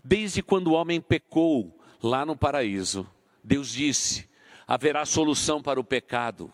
Desde 0.05 0.43
quando 0.43 0.69
o 0.69 0.73
homem 0.73 1.00
pecou 1.00 1.79
lá 2.02 2.25
no 2.25 2.37
paraíso, 2.37 3.07
Deus 3.43 3.73
disse: 3.73 4.29
haverá 4.67 5.05
solução 5.05 5.61
para 5.61 5.81
o 5.81 5.85
pecado. 5.85 6.52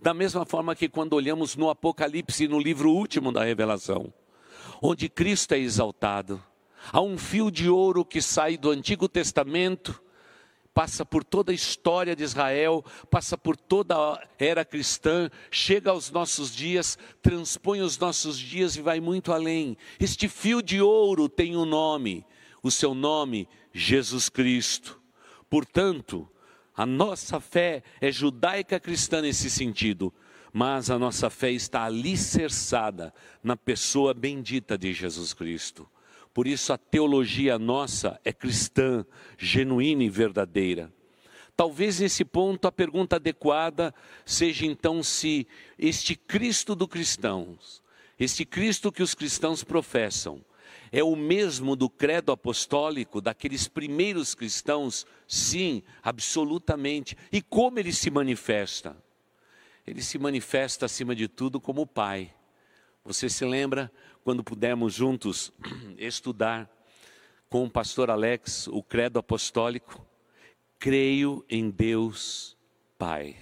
Da 0.00 0.14
mesma 0.14 0.44
forma 0.44 0.74
que 0.74 0.88
quando 0.88 1.14
olhamos 1.14 1.56
no 1.56 1.68
Apocalipse, 1.68 2.48
no 2.48 2.58
livro 2.58 2.90
último 2.90 3.32
da 3.32 3.44
Revelação, 3.44 4.12
onde 4.82 5.08
Cristo 5.08 5.52
é 5.52 5.58
exaltado, 5.58 6.42
Há 6.92 7.00
um 7.00 7.18
fio 7.18 7.50
de 7.50 7.68
ouro 7.68 8.04
que 8.04 8.20
sai 8.20 8.56
do 8.56 8.70
Antigo 8.70 9.08
Testamento, 9.08 10.02
passa 10.74 11.06
por 11.06 11.22
toda 11.22 11.52
a 11.52 11.54
história 11.54 12.16
de 12.16 12.24
Israel, 12.24 12.84
passa 13.08 13.38
por 13.38 13.56
toda 13.56 13.96
a 13.96 14.28
era 14.38 14.64
cristã, 14.64 15.30
chega 15.50 15.90
aos 15.90 16.10
nossos 16.10 16.54
dias, 16.54 16.98
transpõe 17.22 17.80
os 17.80 17.96
nossos 17.96 18.38
dias 18.38 18.74
e 18.76 18.82
vai 18.82 19.00
muito 19.00 19.32
além. 19.32 19.76
Este 20.00 20.28
fio 20.28 20.60
de 20.60 20.82
ouro 20.82 21.28
tem 21.28 21.56
um 21.56 21.64
nome, 21.64 22.26
o 22.62 22.70
seu 22.70 22.92
nome, 22.92 23.48
Jesus 23.72 24.28
Cristo. 24.28 25.00
Portanto, 25.48 26.28
a 26.76 26.84
nossa 26.84 27.38
fé 27.38 27.84
é 28.00 28.10
judaica 28.10 28.80
cristã 28.80 29.22
nesse 29.22 29.48
sentido, 29.48 30.12
mas 30.52 30.90
a 30.90 30.98
nossa 30.98 31.30
fé 31.30 31.52
está 31.52 31.84
alicerçada 31.84 33.14
na 33.42 33.56
pessoa 33.56 34.12
bendita 34.12 34.76
de 34.76 34.92
Jesus 34.92 35.32
Cristo. 35.32 35.88
Por 36.34 36.48
isso 36.48 36.72
a 36.72 36.76
teologia 36.76 37.56
nossa 37.60 38.20
é 38.24 38.32
cristã, 38.32 39.06
genuína 39.38 40.02
e 40.02 40.10
verdadeira. 40.10 40.92
Talvez 41.56 42.00
nesse 42.00 42.24
ponto 42.24 42.66
a 42.66 42.72
pergunta 42.72 43.14
adequada 43.14 43.94
seja 44.26 44.66
então 44.66 45.00
se 45.00 45.46
este 45.78 46.16
Cristo 46.16 46.74
do 46.74 46.88
cristãos, 46.88 47.80
este 48.18 48.44
Cristo 48.44 48.90
que 48.90 49.04
os 49.04 49.14
cristãos 49.14 49.62
professam, 49.62 50.44
é 50.90 51.04
o 51.04 51.14
mesmo 51.14 51.76
do 51.76 51.88
credo 51.88 52.32
apostólico 52.32 53.20
daqueles 53.20 53.68
primeiros 53.68 54.34
cristãos? 54.34 55.06
Sim, 55.26 55.82
absolutamente. 56.02 57.16
E 57.32 57.40
como 57.42 57.78
ele 57.78 57.92
se 57.92 58.10
manifesta? 58.10 58.96
Ele 59.86 60.02
se 60.02 60.18
manifesta 60.18 60.86
acima 60.86 61.14
de 61.14 61.28
tudo 61.28 61.60
como 61.60 61.86
Pai. 61.86 62.32
Você 63.06 63.28
se 63.28 63.44
lembra 63.44 63.92
quando 64.24 64.42
pudermos 64.42 64.94
juntos 64.94 65.52
estudar 65.98 66.70
com 67.50 67.64
o 67.64 67.70
pastor 67.70 68.08
Alex 68.08 68.66
o 68.68 68.82
credo 68.82 69.18
apostólico? 69.18 70.06
Creio 70.78 71.44
em 71.46 71.68
Deus 71.68 72.56
Pai. 72.96 73.36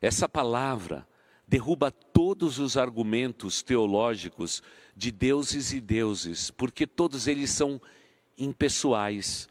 Essa 0.00 0.28
palavra 0.28 1.06
derruba 1.46 1.92
todos 1.92 2.58
os 2.58 2.76
argumentos 2.76 3.62
teológicos 3.62 4.60
de 4.96 5.12
deuses 5.12 5.72
e 5.72 5.80
deuses, 5.80 6.50
porque 6.50 6.84
todos 6.84 7.28
eles 7.28 7.50
são 7.50 7.80
impessoais. 8.36 9.48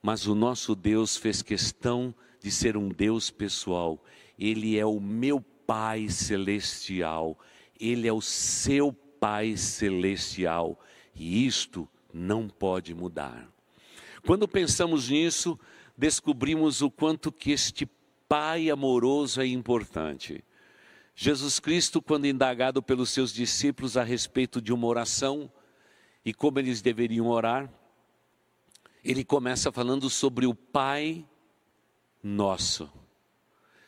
Mas 0.00 0.26
o 0.26 0.34
nosso 0.34 0.74
Deus 0.74 1.18
fez 1.18 1.42
questão 1.42 2.14
de 2.40 2.50
ser 2.50 2.78
um 2.78 2.88
Deus 2.88 3.30
pessoal. 3.30 4.02
Ele 4.38 4.78
é 4.78 4.86
o 4.86 4.98
meu 4.98 5.44
Pai 5.66 6.08
celestial. 6.08 7.38
Ele 7.84 8.06
é 8.06 8.12
o 8.12 8.20
seu 8.20 8.92
Pai 8.92 9.56
celestial. 9.56 10.80
E 11.14 11.46
isto 11.46 11.88
não 12.12 12.48
pode 12.48 12.94
mudar. 12.94 13.48
Quando 14.26 14.48
pensamos 14.48 15.08
nisso, 15.08 15.58
descobrimos 15.96 16.82
o 16.82 16.90
quanto 16.90 17.30
que 17.30 17.50
este 17.50 17.88
Pai 18.28 18.70
amoroso 18.70 19.40
é 19.40 19.46
importante. 19.46 20.42
Jesus 21.14 21.60
Cristo, 21.60 22.00
quando 22.00 22.26
indagado 22.26 22.82
pelos 22.82 23.10
seus 23.10 23.32
discípulos 23.32 23.96
a 23.96 24.02
respeito 24.02 24.60
de 24.60 24.72
uma 24.72 24.86
oração 24.86 25.50
e 26.24 26.32
como 26.32 26.58
eles 26.58 26.80
deveriam 26.80 27.26
orar, 27.26 27.70
ele 29.04 29.24
começa 29.24 29.70
falando 29.70 30.08
sobre 30.08 30.46
o 30.46 30.54
Pai 30.54 31.26
Nosso. 32.22 32.90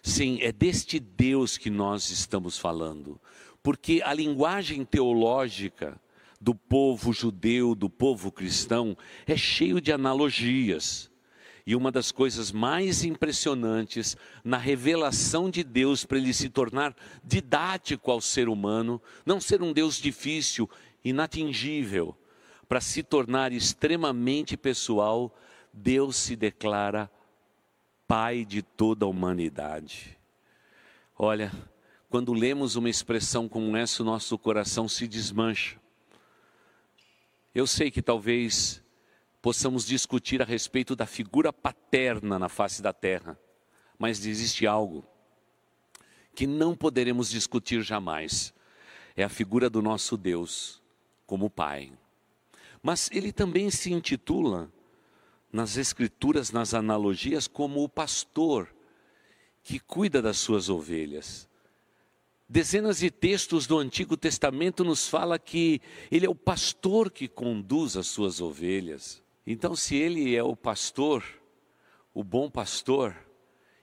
Sim, 0.03 0.39
é 0.43 0.53
deste 0.53 1.01
Deus 1.01 1.57
que 1.57 1.71
nós 1.71 2.11
estamos 2.11 2.59
falando, 2.59 3.19
porque 3.65 4.03
a 4.05 4.13
linguagem 4.13 4.85
teológica 4.85 5.99
do 6.39 6.55
povo 6.55 7.15
judeu, 7.15 7.75
do 7.75 7.89
povo 7.89 8.31
cristão, 8.31 8.95
é 9.27 9.39
cheio 9.39 9.81
de 9.81 9.91
analogias. 9.91 11.11
E 11.67 11.75
uma 11.75 11.91
das 11.91 12.13
coisas 12.13 12.53
mais 12.53 13.05
impressionantes 13.05 14.19
na 14.45 14.59
revelação 14.59 15.49
de 15.49 15.65
Deus 15.65 16.05
para 16.05 16.19
ele 16.19 16.35
se 16.35 16.51
tornar 16.51 16.95
didático 17.25 18.11
ao 18.11 18.21
ser 18.21 18.51
humano, 18.51 19.01
não 19.25 19.41
ser 19.41 19.63
um 19.63 19.73
Deus 19.73 19.97
difícil, 19.97 20.69
inatingível, 21.03 22.15
para 22.69 22.83
se 22.83 23.03
tornar 23.03 23.51
extremamente 23.51 24.59
pessoal, 24.59 25.35
Deus 25.73 26.17
se 26.17 26.37
declara 26.37 27.11
Pai 28.07 28.45
de 28.45 28.61
toda 28.61 29.07
a 29.07 29.09
humanidade. 29.09 30.19
Olha, 31.19 31.51
quando 32.15 32.33
lemos 32.33 32.77
uma 32.77 32.89
expressão 32.89 33.49
como 33.49 33.77
essa, 33.77 34.01
o 34.01 34.07
nosso 34.07 34.39
coração 34.39 34.89
se 34.89 35.09
desmancha. 35.09 35.81
Eu 37.53 37.67
sei 37.67 37.91
que 37.91 38.01
talvez 38.01 38.81
possamos 39.43 39.85
discutir 39.85 40.41
a 40.41 40.45
respeito 40.45 40.95
da 40.95 41.07
figura 41.07 41.53
paterna 41.53 42.39
na 42.39 42.49
face 42.49 42.81
da 42.81 42.93
terra, 42.93 43.37
mas 43.99 44.25
existe 44.25 44.65
algo 44.65 45.05
que 46.37 46.47
não 46.47 46.77
poderemos 46.77 47.31
discutir 47.31 47.83
jamais: 47.83 48.55
é 49.17 49.25
a 49.25 49.29
figura 49.29 49.69
do 49.69 49.83
nosso 49.83 50.17
Deus 50.17 50.81
como 51.27 51.51
Pai. 51.51 51.93
Mas 52.81 53.11
ele 53.11 53.33
também 53.33 53.73
se 53.73 53.93
intitula, 53.93 54.73
nas 55.53 55.77
Escrituras, 55.77 56.53
nas 56.53 56.75
analogias, 56.75 57.49
como 57.49 57.83
o 57.83 57.89
pastor 57.89 58.73
que 59.65 59.81
cuida 59.81 60.23
das 60.23 60.37
suas 60.37 60.69
ovelhas. 60.69 61.53
Dezenas 62.55 63.01
de 63.01 63.11
textos 63.11 63.67
do 63.67 63.79
Antigo 63.79 64.17
Testamento 64.17 64.85
nos 64.85 65.09
fala 65.09 65.41
que 65.41 65.81
ele 66.09 66.25
é 66.25 66.31
o 66.31 66.37
pastor 66.37 67.11
que 67.11 67.27
conduz 67.27 67.97
as 67.97 68.07
suas 68.07 68.41
ovelhas. 68.41 69.21
Então, 69.45 69.75
se 69.75 69.97
Ele 69.97 70.37
é 70.37 70.43
o 70.45 70.55
pastor, 70.55 71.25
o 72.15 72.23
bom 72.23 72.49
pastor, 72.49 73.13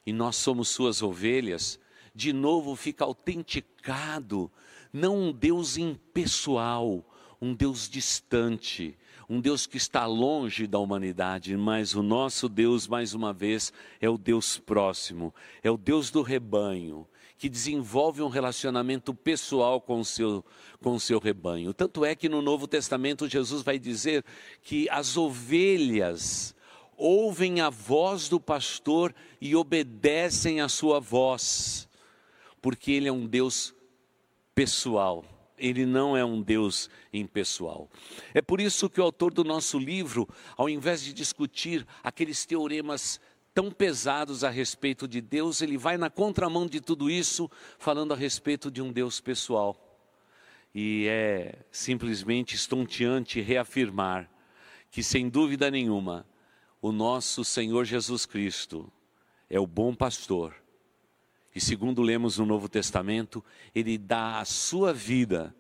e 0.05 0.13
nós 0.13 0.37
somos 0.37 0.69
suas 0.69 1.01
ovelhas, 1.01 1.77
de 2.15 2.31
novo 2.31 2.73
fica 2.77 3.03
autenticado, 3.03 4.49
não 4.93 5.17
um 5.17 5.33
Deus 5.33 5.75
impessoal, 5.75 7.05
um 7.41 7.53
Deus 7.53 7.89
distante, 7.89 8.97
um 9.27 9.41
Deus 9.41 9.67
que 9.67 9.75
está 9.75 10.05
longe 10.05 10.65
da 10.65 10.79
humanidade, 10.79 11.57
mas 11.57 11.93
o 11.93 12.01
nosso 12.01 12.47
Deus, 12.47 12.87
mais 12.87 13.13
uma 13.13 13.33
vez, 13.33 13.73
é 13.99 14.09
o 14.09 14.17
Deus 14.17 14.57
próximo, 14.57 15.35
é 15.61 15.69
o 15.69 15.75
Deus 15.75 16.09
do 16.09 16.21
rebanho, 16.21 17.05
que 17.41 17.49
desenvolve 17.49 18.21
um 18.21 18.27
relacionamento 18.27 19.15
pessoal 19.15 19.81
com 19.81 20.01
o 20.01 20.05
seu, 20.05 20.45
com 20.79 20.93
o 20.93 20.99
seu 20.99 21.17
rebanho. 21.17 21.73
Tanto 21.73 22.05
é 22.05 22.13
que 22.13 22.29
no 22.29 22.39
Novo 22.39 22.67
Testamento 22.67 23.27
Jesus 23.27 23.63
vai 23.63 23.79
dizer 23.79 24.23
que 24.61 24.87
as 24.91 25.17
ovelhas 25.17 26.53
ouvem 26.95 27.59
a 27.59 27.67
voz 27.67 28.29
do 28.29 28.39
pastor 28.39 29.11
e 29.41 29.55
obedecem 29.55 30.61
a 30.61 30.69
sua 30.69 30.99
voz, 30.99 31.89
porque 32.61 32.91
ele 32.91 33.07
é 33.07 33.11
um 33.11 33.25
Deus 33.25 33.73
pessoal. 34.53 35.25
Ele 35.57 35.83
não 35.83 36.15
é 36.15 36.23
um 36.23 36.43
Deus 36.43 36.91
impessoal. 37.11 37.89
É 38.35 38.41
por 38.41 38.61
isso 38.61 38.87
que 38.87 39.01
o 39.01 39.03
autor 39.03 39.33
do 39.33 39.43
nosso 39.43 39.79
livro, 39.79 40.29
ao 40.55 40.69
invés 40.69 41.03
de 41.03 41.11
discutir 41.11 41.87
aqueles 42.03 42.45
teoremas 42.45 43.19
tão 43.53 43.71
pesados 43.71 44.43
a 44.43 44.49
respeito 44.49 45.07
de 45.07 45.21
Deus, 45.21 45.61
ele 45.61 45.77
vai 45.77 45.97
na 45.97 46.09
contramão 46.09 46.65
de 46.65 46.79
tudo 46.79 47.09
isso, 47.09 47.49
falando 47.77 48.13
a 48.13 48.17
respeito 48.17 48.71
de 48.71 48.81
um 48.81 48.91
Deus 48.91 49.19
pessoal. 49.19 49.99
E 50.73 51.05
é 51.07 51.65
simplesmente 51.71 52.55
estonteante 52.55 53.41
reafirmar 53.41 54.29
que, 54.89 55.03
sem 55.03 55.29
dúvida 55.29 55.69
nenhuma, 55.69 56.25
o 56.81 56.91
nosso 56.91 57.43
Senhor 57.43 57.85
Jesus 57.85 58.25
Cristo 58.25 58.91
é 59.49 59.59
o 59.59 59.67
bom 59.67 59.93
pastor. 59.93 60.55
E 61.53 61.59
segundo 61.59 62.01
lemos 62.01 62.37
no 62.37 62.45
Novo 62.45 62.69
Testamento, 62.69 63.43
ele 63.75 63.97
dá 63.97 64.39
a 64.39 64.45
sua 64.45 64.93
vida 64.93 65.53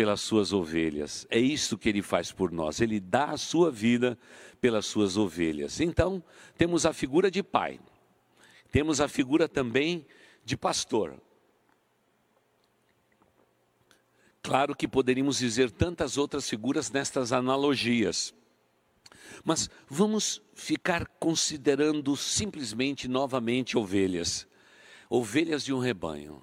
pelas 0.00 0.22
suas 0.22 0.50
ovelhas. 0.50 1.26
É 1.28 1.38
isso 1.38 1.76
que 1.76 1.86
ele 1.86 2.00
faz 2.00 2.32
por 2.32 2.50
nós. 2.50 2.80
Ele 2.80 2.98
dá 2.98 3.32
a 3.32 3.36
sua 3.36 3.70
vida 3.70 4.18
pelas 4.58 4.86
suas 4.86 5.18
ovelhas. 5.18 5.78
Então, 5.78 6.24
temos 6.56 6.86
a 6.86 6.92
figura 6.94 7.30
de 7.30 7.42
pai. 7.42 7.78
Temos 8.72 8.98
a 8.98 9.08
figura 9.08 9.46
também 9.46 10.06
de 10.42 10.56
pastor. 10.56 11.20
Claro 14.40 14.74
que 14.74 14.88
poderíamos 14.88 15.36
dizer 15.36 15.70
tantas 15.70 16.16
outras 16.16 16.48
figuras 16.48 16.90
nestas 16.90 17.30
analogias. 17.30 18.32
Mas 19.44 19.68
vamos 19.86 20.40
ficar 20.54 21.06
considerando 21.18 22.16
simplesmente 22.16 23.06
novamente 23.06 23.76
ovelhas, 23.76 24.48
ovelhas 25.10 25.62
de 25.62 25.74
um 25.74 25.78
rebanho. 25.78 26.42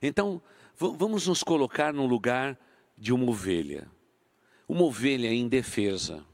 Então, 0.00 0.40
vamos 0.76 1.26
nos 1.26 1.42
colocar 1.42 1.92
no 1.92 2.06
lugar 2.06 2.56
de 2.98 3.12
uma 3.12 3.30
ovelha. 3.30 3.90
Uma 4.68 4.82
ovelha 4.82 5.32
indefesa. 5.32 6.24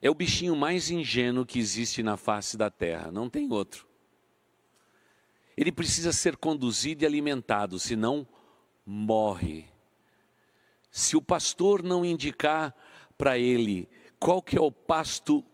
É 0.00 0.08
o 0.08 0.14
bichinho 0.14 0.56
mais 0.56 0.90
ingênuo 0.90 1.44
que 1.44 1.58
existe 1.58 2.02
na 2.02 2.16
face 2.16 2.56
da 2.56 2.70
terra, 2.70 3.10
não 3.10 3.28
tem 3.28 3.50
outro. 3.52 3.86
Ele 5.56 5.70
precisa 5.70 6.12
ser 6.12 6.36
conduzido 6.36 7.04
e 7.04 7.06
alimentado, 7.06 7.78
senão 7.78 8.26
morre. 8.86 9.66
Se 10.90 11.16
o 11.16 11.22
pastor 11.22 11.82
não 11.82 12.04
indicar 12.04 12.74
para 13.16 13.38
ele 13.38 13.88
qual 14.18 14.42
que 14.42 14.56
é 14.56 14.60
o 14.60 14.72
pasto 14.72 15.44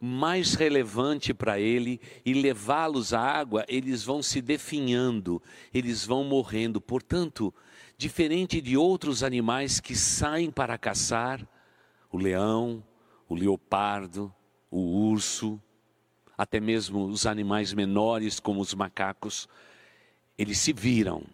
mais 0.00 0.54
relevante 0.54 1.34
para 1.34 1.58
ele 1.58 2.00
e 2.24 2.32
levá-los 2.32 3.12
à 3.12 3.20
água, 3.20 3.64
eles 3.68 4.04
vão 4.04 4.22
se 4.22 4.40
definhando, 4.40 5.42
eles 5.74 6.04
vão 6.04 6.22
morrendo. 6.22 6.80
Portanto, 6.80 7.52
diferente 7.96 8.60
de 8.60 8.76
outros 8.76 9.22
animais 9.22 9.80
que 9.80 9.96
saem 9.96 10.50
para 10.50 10.78
caçar, 10.78 11.46
o 12.12 12.16
leão, 12.16 12.82
o 13.28 13.34
leopardo, 13.34 14.32
o 14.70 14.78
urso, 15.10 15.60
até 16.36 16.60
mesmo 16.60 17.06
os 17.06 17.26
animais 17.26 17.74
menores 17.74 18.38
como 18.38 18.60
os 18.60 18.72
macacos, 18.72 19.48
eles 20.38 20.58
se 20.58 20.72
viram. 20.72 21.24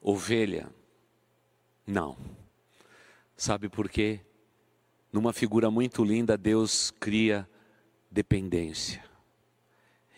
Ovelha, 0.00 0.68
não. 1.84 2.16
Sabe 3.36 3.68
por 3.68 3.88
quê? 3.88 4.20
Numa 5.12 5.32
figura 5.32 5.70
muito 5.70 6.04
linda, 6.04 6.38
Deus 6.38 6.92
cria 6.92 7.48
dependência. 8.10 9.04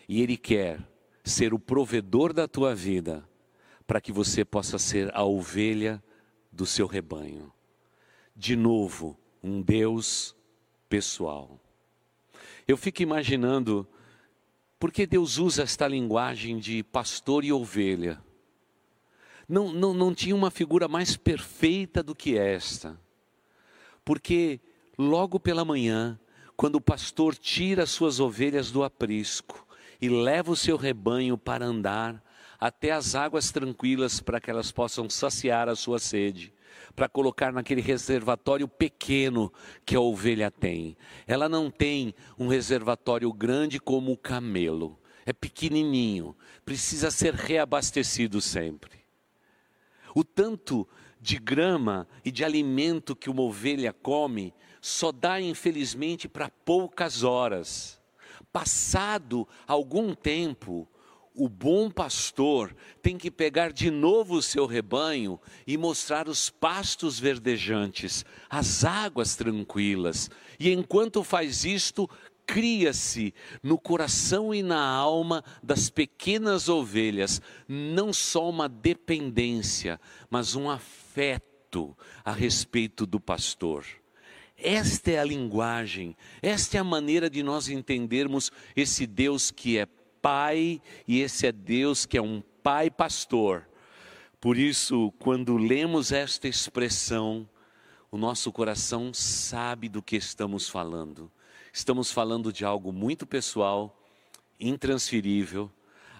E 0.07 0.21
Ele 0.21 0.37
quer 0.37 0.79
ser 1.23 1.53
o 1.53 1.59
provedor 1.59 2.33
da 2.33 2.47
tua 2.47 2.73
vida, 2.73 3.27
para 3.85 4.01
que 4.01 4.11
você 4.11 4.43
possa 4.43 4.77
ser 4.77 5.13
a 5.15 5.23
ovelha 5.23 6.03
do 6.51 6.65
seu 6.65 6.87
rebanho. 6.87 7.51
De 8.35 8.55
novo, 8.55 9.17
um 9.43 9.61
Deus 9.61 10.35
pessoal. 10.87 11.59
Eu 12.67 12.77
fico 12.77 13.01
imaginando 13.01 13.87
por 14.79 14.91
que 14.91 15.05
Deus 15.05 15.37
usa 15.37 15.63
esta 15.63 15.87
linguagem 15.87 16.57
de 16.57 16.83
pastor 16.83 17.43
e 17.43 17.51
ovelha. 17.51 18.23
Não, 19.47 19.73
não, 19.73 19.93
não 19.93 20.13
tinha 20.13 20.35
uma 20.35 20.51
figura 20.51 20.87
mais 20.87 21.17
perfeita 21.17 22.03
do 22.03 22.15
que 22.15 22.37
esta. 22.37 22.99
Porque 24.05 24.59
logo 24.97 25.39
pela 25.39 25.65
manhã, 25.65 26.19
quando 26.59 26.75
o 26.75 26.81
pastor 26.81 27.37
tira 27.37 27.85
suas 27.85 28.19
ovelhas 28.19 28.69
do 28.69 28.83
aprisco 28.83 29.65
e 30.01 30.09
leva 30.09 30.51
o 30.51 30.57
seu 30.57 30.75
rebanho 30.75 31.37
para 31.37 31.65
andar 31.65 32.21
até 32.59 32.91
as 32.91 33.15
águas 33.15 33.49
tranquilas 33.49 34.19
para 34.19 34.41
que 34.41 34.51
elas 34.51 34.69
possam 34.69 35.09
saciar 35.09 35.69
a 35.69 35.75
sua 35.77 35.99
sede, 35.99 36.53
para 36.93 37.07
colocar 37.07 37.53
naquele 37.53 37.79
reservatório 37.79 38.67
pequeno 38.67 39.53
que 39.85 39.95
a 39.95 40.01
ovelha 40.01 40.51
tem. 40.51 40.97
Ela 41.25 41.47
não 41.47 41.71
tem 41.71 42.13
um 42.37 42.49
reservatório 42.49 43.31
grande 43.31 43.79
como 43.79 44.11
o 44.11 44.17
camelo. 44.17 44.99
é 45.25 45.31
pequenininho, 45.31 46.35
precisa 46.65 47.09
ser 47.09 47.35
reabastecido 47.35 48.41
sempre. 48.41 48.99
O 50.13 50.25
tanto 50.25 50.85
de 51.21 51.37
grama 51.37 52.05
e 52.25 52.31
de 52.31 52.43
alimento 52.43 53.15
que 53.15 53.29
uma 53.29 53.43
ovelha 53.43 53.93
come 53.93 54.53
só 54.81 55.11
dá, 55.11 55.39
infelizmente, 55.41 56.27
para 56.27 56.49
poucas 56.49 57.23
horas. 57.23 57.99
Passado 58.51 59.47
algum 59.67 60.13
tempo, 60.15 60.87
o 61.35 61.47
bom 61.47 61.89
pastor 61.89 62.75
tem 63.01 63.17
que 63.17 63.31
pegar 63.31 63.71
de 63.71 63.89
novo 63.89 64.35
o 64.35 64.41
seu 64.41 64.65
rebanho 64.65 65.39
e 65.65 65.77
mostrar 65.77 66.27
os 66.27 66.49
pastos 66.49 67.19
verdejantes, 67.19 68.25
as 68.49 68.83
águas 68.83 69.35
tranquilas. 69.35 70.29
E 70.59 70.71
enquanto 70.71 71.23
faz 71.23 71.63
isto, 71.63 72.09
cria-se 72.45 73.33
no 73.61 73.77
coração 73.77 74.53
e 74.53 74.63
na 74.63 74.83
alma 74.83 75.43
das 75.61 75.89
pequenas 75.89 76.67
ovelhas 76.67 77.41
não 77.67 78.11
só 78.11 78.49
uma 78.49 78.67
dependência, 78.67 80.01
mas 80.29 80.55
um 80.55 80.69
afeto 80.69 81.95
a 82.25 82.31
respeito 82.31 83.05
do 83.05 83.19
pastor. 83.19 83.85
Esta 84.61 85.11
é 85.11 85.19
a 85.19 85.23
linguagem, 85.23 86.15
esta 86.41 86.77
é 86.77 86.79
a 86.81 86.83
maneira 86.83 87.29
de 87.29 87.41
nós 87.41 87.69
entendermos 87.69 88.51
esse 88.75 89.07
Deus 89.07 89.51
que 89.51 89.77
é 89.77 89.87
Pai 90.21 90.81
e 91.07 91.21
esse 91.21 91.47
é 91.47 91.51
Deus 91.51 92.05
que 92.05 92.17
é 92.17 92.21
um 92.21 92.43
Pai 92.61 92.91
pastor. 92.91 93.65
Por 94.41 94.57
isso, 94.57 95.13
quando 95.17 95.55
lemos 95.55 96.11
esta 96.11 96.47
expressão, 96.47 97.47
o 98.11 98.17
nosso 98.17 98.51
coração 98.51 99.13
sabe 99.13 99.87
do 99.87 100.01
que 100.01 100.17
estamos 100.17 100.67
falando. 100.67 101.31
Estamos 101.71 102.11
falando 102.11 102.51
de 102.51 102.65
algo 102.65 102.91
muito 102.91 103.25
pessoal, 103.25 103.97
intransferível, 104.59 105.71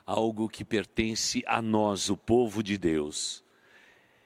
algo 0.05 0.47
que 0.47 0.63
pertence 0.63 1.43
a 1.45 1.61
nós, 1.61 2.09
o 2.09 2.15
povo 2.15 2.63
de 2.63 2.77
Deus. 2.77 3.43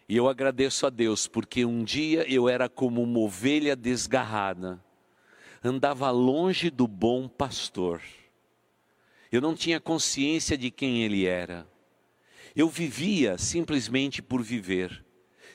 E 0.08 0.18
eu 0.18 0.28
agradeço 0.28 0.86
a 0.86 0.90
Deus 0.90 1.28
porque 1.28 1.66
um 1.66 1.84
dia 1.84 2.26
eu 2.32 2.50
era 2.50 2.68
como 2.68 3.02
uma 3.02 3.20
ovelha 3.20 3.76
desgarrada, 3.76 4.84
andava 5.64 6.10
longe 6.12 6.70
do 6.70 6.88
bom 6.88 7.28
pastor. 7.28 8.02
Eu 9.32 9.42
não 9.42 9.56
tinha 9.56 9.80
consciência 9.80 10.58
de 10.58 10.70
quem 10.70 11.04
ele 11.04 11.26
era. 11.26 11.68
Eu 12.56 12.70
vivia 12.70 13.38
simplesmente 13.38 14.22
por 14.22 14.44
viver. 14.44 15.04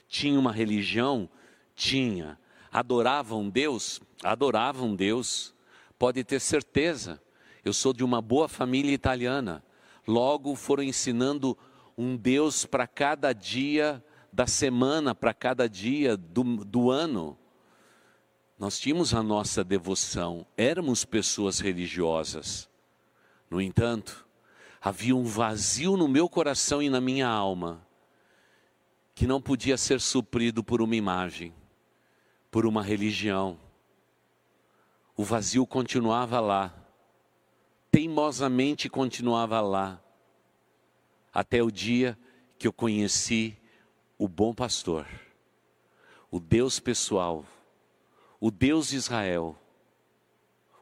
Tinha 0.08 0.38
uma 0.38 0.50
religião? 0.50 1.28
Tinha. 1.76 2.38
Adoravam 2.72 3.48
Deus? 3.48 4.00
Adoravam 4.24 4.96
Deus. 4.96 5.54
Pode 5.96 6.24
ter 6.24 6.40
certeza. 6.40 7.22
Eu 7.64 7.72
sou 7.72 7.92
de 7.92 8.02
uma 8.02 8.20
boa 8.20 8.48
família 8.48 8.92
italiana. 8.92 9.62
Logo 10.06 10.56
foram 10.56 10.82
ensinando 10.82 11.56
um 11.96 12.16
Deus 12.16 12.64
para 12.64 12.86
cada 12.86 13.32
dia 13.32 14.02
da 14.32 14.46
semana 14.46 15.14
para 15.14 15.34
cada 15.34 15.68
dia 15.68 16.16
do, 16.16 16.64
do 16.64 16.90
ano. 16.90 17.38
Nós 18.58 18.78
tínhamos 18.78 19.14
a 19.14 19.22
nossa 19.22 19.62
devoção, 19.62 20.46
éramos 20.56 21.04
pessoas 21.04 21.60
religiosas. 21.60 22.68
No 23.50 23.60
entanto, 23.60 24.26
havia 24.80 25.14
um 25.14 25.24
vazio 25.24 25.96
no 25.96 26.08
meu 26.08 26.28
coração 26.28 26.82
e 26.82 26.88
na 26.88 27.00
minha 27.00 27.28
alma 27.28 27.86
que 29.14 29.26
não 29.26 29.40
podia 29.40 29.76
ser 29.76 30.00
suprido 30.00 30.62
por 30.62 30.80
uma 30.80 30.94
imagem, 30.94 31.52
por 32.52 32.64
uma 32.64 32.80
religião. 32.80 33.58
O 35.16 35.24
vazio 35.24 35.66
continuava 35.66 36.38
lá, 36.38 36.72
teimosamente 37.90 38.88
continuava 38.88 39.60
lá, 39.60 40.00
até 41.34 41.60
o 41.62 41.70
dia 41.70 42.16
que 42.56 42.68
eu 42.68 42.72
conheci 42.72 43.58
o 44.18 44.26
bom 44.26 44.52
pastor, 44.52 45.06
o 46.28 46.40
Deus 46.40 46.80
pessoal, 46.80 47.46
o 48.40 48.50
Deus 48.50 48.88
de 48.88 48.96
Israel, 48.96 49.56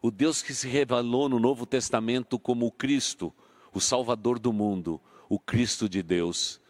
o 0.01 0.11
Deus 0.11 0.43
que 0.43 0.55
se 0.55 0.67
revelou 0.67 1.29
no 1.29 1.39
Novo 1.39 1.67
Testamento 1.67 2.39
como 2.39 2.67
o 2.67 2.73
Cristo, 2.73 3.33
o 3.75 3.81
Salvador 3.81 4.39
do 4.39 4.53
mundo, 4.53 4.99
o 5.29 5.39
Cristo 5.39 5.87
de 5.89 6.03
Deus. 6.03 6.61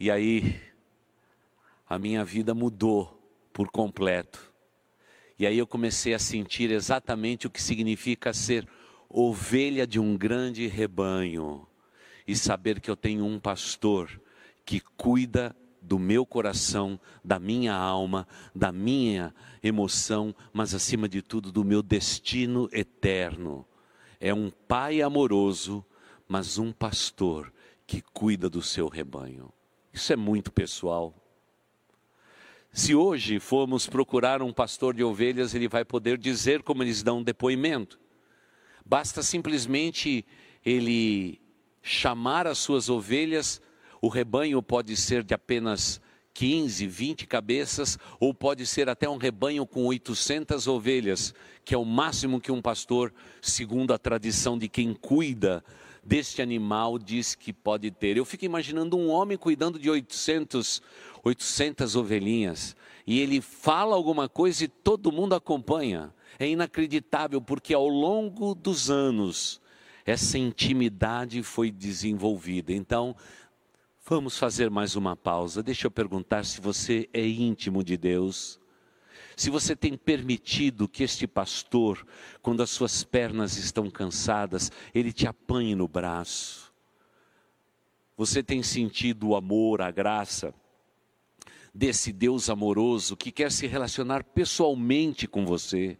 E 0.00 0.10
aí, 0.10 0.58
a 1.86 1.98
minha 1.98 2.24
vida 2.24 2.54
mudou 2.54 3.20
por 3.52 3.70
completo. 3.70 4.52
E 5.38 5.46
aí 5.46 5.58
eu 5.58 5.66
comecei 5.66 6.14
a 6.14 6.18
sentir 6.18 6.70
exatamente 6.70 7.46
o 7.46 7.50
que 7.50 7.62
significa 7.62 8.32
ser 8.32 8.66
ovelha 9.08 9.86
de 9.86 10.00
um 10.00 10.16
grande 10.16 10.66
rebanho 10.66 11.66
e 12.26 12.34
saber 12.34 12.80
que 12.80 12.90
eu 12.90 12.96
tenho 12.96 13.24
um 13.24 13.38
pastor 13.38 14.20
que 14.64 14.80
cuida 14.96 15.54
do 15.84 15.98
meu 15.98 16.24
coração, 16.24 16.98
da 17.22 17.38
minha 17.38 17.74
alma, 17.74 18.26
da 18.54 18.72
minha 18.72 19.34
emoção, 19.62 20.34
mas 20.52 20.74
acima 20.74 21.08
de 21.08 21.20
tudo 21.20 21.52
do 21.52 21.64
meu 21.64 21.82
destino 21.82 22.68
eterno. 22.72 23.66
É 24.18 24.32
um 24.32 24.50
pai 24.50 25.02
amoroso, 25.02 25.84
mas 26.26 26.58
um 26.58 26.72
pastor 26.72 27.52
que 27.86 28.00
cuida 28.00 28.48
do 28.48 28.62
seu 28.62 28.88
rebanho. 28.88 29.52
Isso 29.92 30.12
é 30.12 30.16
muito 30.16 30.50
pessoal. 30.50 31.14
Se 32.72 32.94
hoje 32.94 33.38
formos 33.38 33.86
procurar 33.86 34.42
um 34.42 34.52
pastor 34.52 34.94
de 34.94 35.04
ovelhas, 35.04 35.54
ele 35.54 35.68
vai 35.68 35.84
poder 35.84 36.18
dizer 36.18 36.62
como 36.62 36.82
eles 36.82 37.02
dão 37.02 37.22
depoimento. 37.22 38.00
Basta 38.84 39.22
simplesmente 39.22 40.24
ele 40.64 41.40
chamar 41.82 42.46
as 42.46 42.58
suas 42.58 42.88
ovelhas 42.88 43.60
o 44.04 44.08
rebanho 44.08 44.62
pode 44.62 44.94
ser 44.98 45.24
de 45.24 45.32
apenas 45.32 45.98
15, 46.34 46.86
20 46.86 47.26
cabeças, 47.26 47.98
ou 48.20 48.34
pode 48.34 48.66
ser 48.66 48.86
até 48.86 49.08
um 49.08 49.16
rebanho 49.16 49.64
com 49.64 49.86
800 49.86 50.66
ovelhas, 50.66 51.32
que 51.64 51.74
é 51.74 51.78
o 51.78 51.86
máximo 51.86 52.38
que 52.38 52.52
um 52.52 52.60
pastor, 52.60 53.14
segundo 53.40 53.94
a 53.94 53.98
tradição 53.98 54.58
de 54.58 54.68
quem 54.68 54.92
cuida 54.92 55.64
deste 56.04 56.42
animal, 56.42 56.98
diz 56.98 57.34
que 57.34 57.50
pode 57.50 57.90
ter. 57.90 58.18
Eu 58.18 58.26
fico 58.26 58.44
imaginando 58.44 58.94
um 58.94 59.08
homem 59.08 59.38
cuidando 59.38 59.78
de 59.78 59.88
800, 59.88 60.82
800 61.22 61.96
ovelhinhas, 61.96 62.76
e 63.06 63.20
ele 63.20 63.40
fala 63.40 63.96
alguma 63.96 64.28
coisa 64.28 64.64
e 64.64 64.68
todo 64.68 65.10
mundo 65.10 65.34
acompanha. 65.34 66.12
É 66.38 66.46
inacreditável, 66.46 67.40
porque 67.40 67.72
ao 67.72 67.88
longo 67.88 68.54
dos 68.54 68.90
anos, 68.90 69.62
essa 70.04 70.36
intimidade 70.36 71.42
foi 71.42 71.70
desenvolvida. 71.70 72.70
Então, 72.70 73.16
Vamos 74.06 74.36
fazer 74.36 74.68
mais 74.68 74.96
uma 74.96 75.16
pausa. 75.16 75.62
Deixa 75.62 75.86
eu 75.86 75.90
perguntar 75.90 76.44
se 76.44 76.60
você 76.60 77.08
é 77.10 77.26
íntimo 77.26 77.82
de 77.82 77.96
Deus. 77.96 78.60
Se 79.34 79.48
você 79.48 79.74
tem 79.74 79.96
permitido 79.96 80.86
que 80.86 81.02
este 81.02 81.26
pastor, 81.26 82.06
quando 82.42 82.62
as 82.62 82.68
suas 82.68 83.02
pernas 83.02 83.56
estão 83.56 83.90
cansadas, 83.90 84.70
ele 84.94 85.10
te 85.10 85.26
apanhe 85.26 85.74
no 85.74 85.88
braço. 85.88 86.70
Você 88.14 88.42
tem 88.42 88.62
sentido 88.62 89.28
o 89.28 89.36
amor, 89.36 89.80
a 89.80 89.90
graça 89.90 90.54
desse 91.74 92.12
Deus 92.12 92.50
amoroso 92.50 93.16
que 93.16 93.32
quer 93.32 93.50
se 93.50 93.66
relacionar 93.66 94.22
pessoalmente 94.22 95.26
com 95.26 95.46
você. 95.46 95.96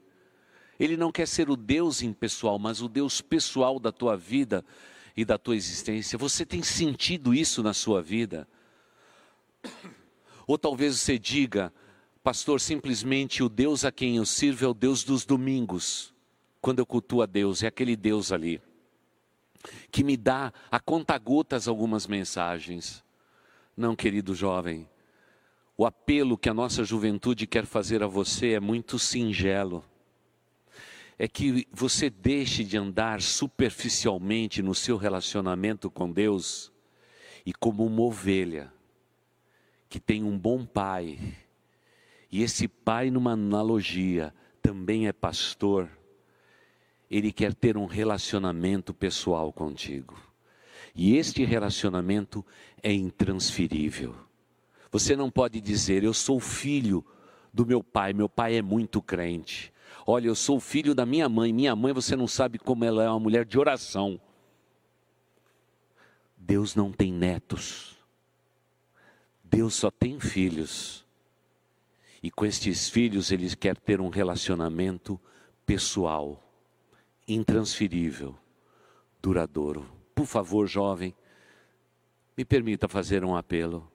Ele 0.79 0.99
não 0.99 1.11
quer 1.11 1.27
ser 1.27 1.49
o 1.49 1.57
Deus 1.57 2.03
impessoal, 2.03 2.59
mas 2.59 2.83
o 2.83 2.89
Deus 2.89 3.23
pessoal 3.23 3.81
da 3.81 3.91
tua 3.91 4.15
vida 4.15 4.63
e 5.17 5.25
da 5.25 5.39
tua 5.39 5.57
existência. 5.57 6.19
Você 6.19 6.45
tem 6.45 6.63
sentido 6.63 7.35
isso 7.35 7.63
na 7.63 7.73
sua 7.73 8.03
vida? 8.03 8.49
Ou 10.47 10.59
talvez 10.59 10.99
você 10.99 11.19
diga, 11.19 11.73
pastor, 12.23 12.61
simplesmente 12.61 13.43
o 13.43 13.49
Deus 13.49 13.85
a 13.85 13.93
quem 13.93 14.17
eu 14.17 14.27
sirvo 14.27 14.65
é 14.65 14.69
o 14.69 14.75
Deus 14.75 15.05
dos 15.05 15.25
domingos. 15.25 16.13
Quando 16.61 16.79
eu 16.79 16.87
cultuo 16.87 17.23
a 17.23 17.27
Deus, 17.27 17.63
é 17.63 17.67
aquele 17.67 17.97
Deus 17.97 18.33
ali 18.33 18.61
que 19.91 20.05
me 20.05 20.17
dá 20.17 20.53
a 20.71 20.79
conta-gotas 20.79 21.69
algumas 21.69 22.07
mensagens. 22.07 23.03
Não, 23.77 23.97
querido 23.97 24.35
jovem, 24.35 24.89
o 25.77 25.87
apelo 25.87 26.39
que 26.39 26.49
a 26.49 26.55
nossa 26.55 26.85
juventude 26.85 27.47
quer 27.47 27.67
fazer 27.67 28.03
a 28.03 28.07
você 28.07 28.53
é 28.53 28.61
muito 28.61 28.99
singelo 28.99 29.85
é 31.19 31.29
que 31.29 31.67
você 31.73 32.11
deixe 32.11 32.65
de 32.65 32.77
andar 32.77 33.23
superficialmente 33.23 34.63
no 34.63 34.75
seu 34.75 34.97
relacionamento 34.97 35.91
com 35.91 36.11
Deus 36.11 36.73
e 37.47 37.53
como 37.53 37.87
uma 37.87 38.03
ovelha 38.03 38.73
que 39.89 40.01
tem 40.01 40.25
um 40.25 40.37
bom 40.37 40.67
pai, 40.67 41.19
e 42.31 42.43
esse 42.43 42.67
pai, 42.67 43.13
numa 43.13 43.31
analogia, 43.33 44.35
também 44.61 45.07
é 45.07 45.13
pastor, 45.13 45.89
ele 47.09 47.31
quer 47.31 47.55
ter 47.55 47.77
um 47.77 47.87
relacionamento 47.87 48.93
pessoal 48.93 49.53
contigo. 49.53 50.21
E 50.97 51.17
este 51.17 51.45
relacionamento 51.45 52.45
é 52.83 52.93
intransferível. 52.93 54.17
Você 54.91 55.15
não 55.15 55.31
pode 55.31 55.61
dizer, 55.61 56.03
eu 56.03 56.13
sou 56.13 56.41
filho 56.41 57.05
do 57.53 57.65
meu 57.65 57.83
pai, 57.83 58.13
meu 58.13 58.29
pai 58.29 58.57
é 58.57 58.63
muito 58.63 59.01
crente. 59.01 59.73
Olha, 60.07 60.29
eu 60.29 60.35
sou 60.35 60.61
filho 60.61 60.95
da 60.95 61.07
minha 61.07 61.29
mãe. 61.29 61.53
Minha 61.53 61.75
mãe, 61.75 61.93
você 61.93 62.15
não 62.15 62.29
sabe 62.29 62.59
como 62.59 62.85
ela 62.85 63.03
é 63.03 63.09
uma 63.09 63.21
mulher 63.21 63.45
de 63.45 63.59
oração. 63.59 64.21
Deus 66.37 66.75
não 66.75 66.93
tem 66.93 67.13
netos. 67.13 67.97
Deus 69.43 69.75
só 69.75 69.91
tem 69.91 70.21
filhos. 70.21 71.07
E 72.23 72.31
com 72.31 72.45
estes 72.45 72.89
filhos 72.89 73.31
ele 73.31 73.55
quer 73.57 73.77
ter 73.77 74.01
um 74.01 74.09
relacionamento 74.09 75.19
pessoal, 75.65 76.43
intransferível, 77.27 78.37
duradouro. 79.23 79.87
Por 80.15 80.27
favor, 80.27 80.67
jovem, 80.67 81.15
me 82.37 82.45
permita 82.45 82.89
fazer 82.89 83.25
um 83.25 83.37
apelo. 83.37 83.91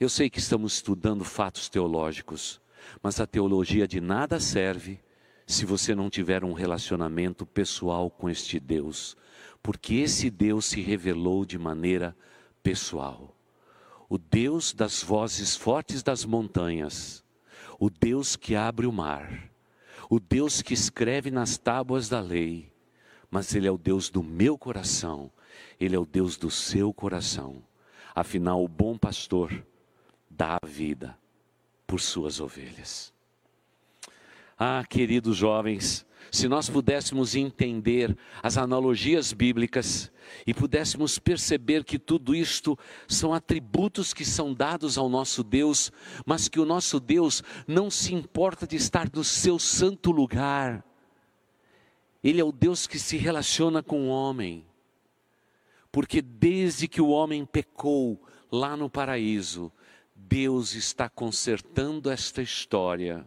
Eu 0.00 0.08
sei 0.08 0.30
que 0.30 0.38
estamos 0.38 0.74
estudando 0.74 1.24
fatos 1.24 1.68
teológicos, 1.68 2.60
mas 3.02 3.20
a 3.20 3.26
teologia 3.26 3.86
de 3.86 4.00
nada 4.00 4.40
serve 4.40 5.00
se 5.46 5.64
você 5.64 5.94
não 5.94 6.10
tiver 6.10 6.44
um 6.44 6.52
relacionamento 6.52 7.46
pessoal 7.46 8.10
com 8.10 8.28
este 8.28 8.60
Deus, 8.60 9.16
porque 9.62 9.94
esse 9.96 10.28
Deus 10.30 10.66
se 10.66 10.80
revelou 10.80 11.44
de 11.44 11.58
maneira 11.58 12.14
pessoal. 12.62 13.34
O 14.08 14.18
Deus 14.18 14.72
das 14.72 15.02
vozes 15.02 15.56
fortes 15.56 16.02
das 16.02 16.24
montanhas, 16.24 17.24
o 17.78 17.88
Deus 17.88 18.36
que 18.36 18.54
abre 18.54 18.86
o 18.86 18.92
mar, 18.92 19.50
o 20.10 20.20
Deus 20.20 20.60
que 20.60 20.74
escreve 20.74 21.30
nas 21.30 21.56
tábuas 21.56 22.08
da 22.08 22.20
lei, 22.20 22.70
mas 23.30 23.54
Ele 23.54 23.66
é 23.66 23.70
o 23.70 23.78
Deus 23.78 24.10
do 24.10 24.22
meu 24.22 24.58
coração, 24.58 25.30
Ele 25.78 25.96
é 25.96 25.98
o 25.98 26.06
Deus 26.06 26.36
do 26.36 26.50
seu 26.50 26.92
coração. 26.92 27.62
Afinal, 28.14 28.64
o 28.64 28.68
bom 28.68 28.98
pastor 28.98 29.64
dá 30.30 30.58
a 30.60 30.66
vida 30.66 31.16
por 31.88 32.00
suas 32.00 32.38
ovelhas. 32.38 33.14
Ah, 34.58 34.84
queridos 34.86 35.38
jovens, 35.38 36.04
se 36.30 36.46
nós 36.46 36.68
pudéssemos 36.68 37.34
entender 37.34 38.14
as 38.42 38.58
analogias 38.58 39.32
bíblicas 39.32 40.12
e 40.46 40.52
pudéssemos 40.52 41.18
perceber 41.18 41.84
que 41.84 41.98
tudo 41.98 42.34
isto 42.34 42.78
são 43.08 43.32
atributos 43.32 44.12
que 44.12 44.24
são 44.24 44.52
dados 44.52 44.98
ao 44.98 45.08
nosso 45.08 45.42
Deus, 45.42 45.90
mas 46.26 46.46
que 46.46 46.60
o 46.60 46.66
nosso 46.66 47.00
Deus 47.00 47.42
não 47.66 47.90
se 47.90 48.14
importa 48.14 48.66
de 48.66 48.76
estar 48.76 49.08
no 49.14 49.24
seu 49.24 49.58
santo 49.58 50.10
lugar. 50.10 50.84
Ele 52.22 52.40
é 52.40 52.44
o 52.44 52.52
Deus 52.52 52.86
que 52.86 52.98
se 52.98 53.16
relaciona 53.16 53.82
com 53.82 54.08
o 54.08 54.08
homem. 54.08 54.66
Porque 55.90 56.20
desde 56.20 56.86
que 56.86 57.00
o 57.00 57.08
homem 57.08 57.46
pecou 57.46 58.22
lá 58.52 58.76
no 58.76 58.90
paraíso, 58.90 59.72
Deus 60.28 60.74
está 60.74 61.08
consertando 61.08 62.10
esta 62.10 62.42
história 62.42 63.26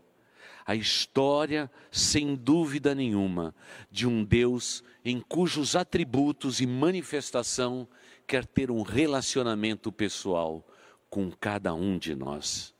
a 0.65 0.75
história, 0.75 1.69
sem 1.91 2.35
dúvida 2.35 2.93
nenhuma, 2.95 3.53
de 3.89 4.07
um 4.07 4.23
Deus 4.23 4.83
em 5.03 5.19
cujos 5.19 5.75
atributos 5.75 6.61
e 6.61 6.67
manifestação 6.67 7.87
quer 8.27 8.45
ter 8.45 8.71
um 8.71 8.81
relacionamento 8.81 9.91
pessoal 9.91 10.65
com 11.09 11.31
cada 11.31 11.73
um 11.73 11.97
de 11.97 12.15
nós. 12.15 12.73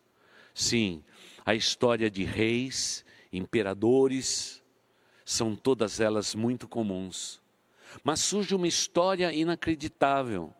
Sim, 0.53 1.03
a 1.45 1.55
história 1.55 2.09
de 2.09 2.23
reis, 2.23 3.03
imperadores, 3.33 4.63
são 5.25 5.55
todas 5.55 5.99
elas 5.99 6.35
muito 6.35 6.67
comuns. 6.67 7.41
Mas 8.03 8.21
surge 8.21 8.55
uma 8.55 8.67
história 8.67 9.33
inacreditável, 9.33 10.53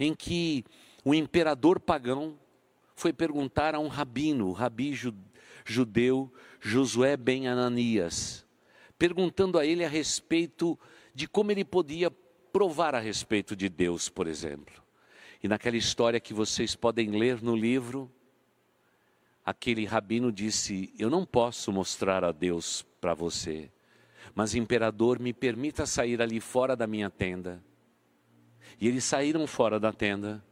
em 0.00 0.14
que 0.14 0.64
o 1.04 1.14
imperador 1.14 1.78
pagão 1.78 2.36
foi 2.96 3.12
perguntar 3.12 3.74
a 3.74 3.78
um 3.78 3.88
rabino, 3.88 4.48
o 4.48 4.52
rabi 4.52 4.98
judeu 5.64 6.32
Josué 6.58 7.16
ben 7.16 7.46
Ananias, 7.46 8.44
perguntando 8.98 9.58
a 9.58 9.66
ele 9.66 9.84
a 9.84 9.88
respeito 9.88 10.78
de 11.14 11.28
como 11.28 11.52
ele 11.52 11.64
podia 11.64 12.10
provar 12.50 12.94
a 12.94 12.98
respeito 12.98 13.54
de 13.54 13.68
Deus, 13.68 14.08
por 14.08 14.26
exemplo. 14.26 14.82
E 15.42 15.46
naquela 15.46 15.76
história 15.76 16.18
que 16.18 16.32
vocês 16.32 16.74
podem 16.74 17.10
ler 17.10 17.42
no 17.42 17.54
livro, 17.54 18.10
aquele 19.44 19.84
rabino 19.84 20.32
disse: 20.32 20.92
Eu 20.98 21.10
não 21.10 21.26
posso 21.26 21.70
mostrar 21.70 22.24
a 22.24 22.32
Deus 22.32 22.84
para 22.98 23.12
você, 23.12 23.70
mas 24.34 24.54
imperador, 24.54 25.20
me 25.20 25.34
permita 25.34 25.84
sair 25.84 26.22
ali 26.22 26.40
fora 26.40 26.74
da 26.74 26.86
minha 26.86 27.10
tenda. 27.10 27.62
E 28.80 28.88
eles 28.88 29.04
saíram 29.04 29.46
fora 29.46 29.78
da 29.78 29.92
tenda, 29.92 30.42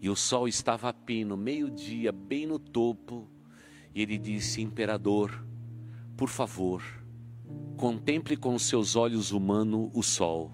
e 0.00 0.10
o 0.10 0.16
sol 0.16 0.46
estava 0.46 0.88
a 0.88 0.92
pino, 0.92 1.36
meio-dia, 1.36 2.12
bem 2.12 2.46
no 2.46 2.58
topo, 2.58 3.28
e 3.94 4.02
ele 4.02 4.18
disse: 4.18 4.60
Imperador, 4.60 5.44
por 6.16 6.28
favor, 6.28 6.82
contemple 7.76 8.36
com 8.36 8.58
seus 8.58 8.96
olhos 8.96 9.32
humanos 9.32 9.90
o 9.94 10.02
sol. 10.02 10.52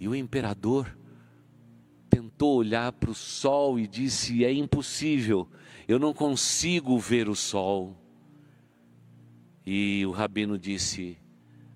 E 0.00 0.08
o 0.08 0.14
imperador 0.14 0.96
tentou 2.08 2.56
olhar 2.56 2.92
para 2.92 3.10
o 3.10 3.14
sol 3.14 3.78
e 3.78 3.86
disse: 3.86 4.44
É 4.44 4.52
impossível, 4.52 5.48
eu 5.86 5.98
não 5.98 6.12
consigo 6.12 6.98
ver 6.98 7.28
o 7.28 7.34
sol. 7.34 7.96
E 9.66 10.04
o 10.06 10.10
rabino 10.10 10.58
disse: 10.58 11.18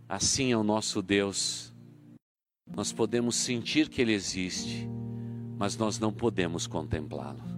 Assim 0.08 0.52
é 0.52 0.56
o 0.56 0.62
nosso 0.62 1.00
Deus. 1.02 1.74
Nós 2.74 2.92
podemos 2.92 3.36
sentir 3.36 3.88
que 3.88 4.00
Ele 4.00 4.12
existe, 4.12 4.88
mas 5.58 5.76
nós 5.76 5.98
não 5.98 6.12
podemos 6.12 6.66
contemplá-lo 6.66 7.52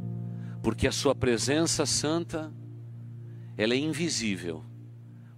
porque 0.65 0.87
a 0.87 0.93
sua 0.93 1.15
presença 1.15 1.85
santa, 1.85 2.51
ela 3.55 3.75
é 3.75 3.77
invisível, 3.77 4.65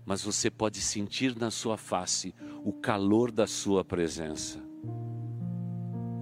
mas 0.04 0.22
você 0.22 0.48
pode 0.48 0.80
sentir 0.80 1.36
na 1.36 1.50
sua 1.50 1.76
face 1.76 2.32
o 2.64 2.72
calor 2.72 3.32
da 3.32 3.44
sua 3.44 3.84
presença. 3.84 4.62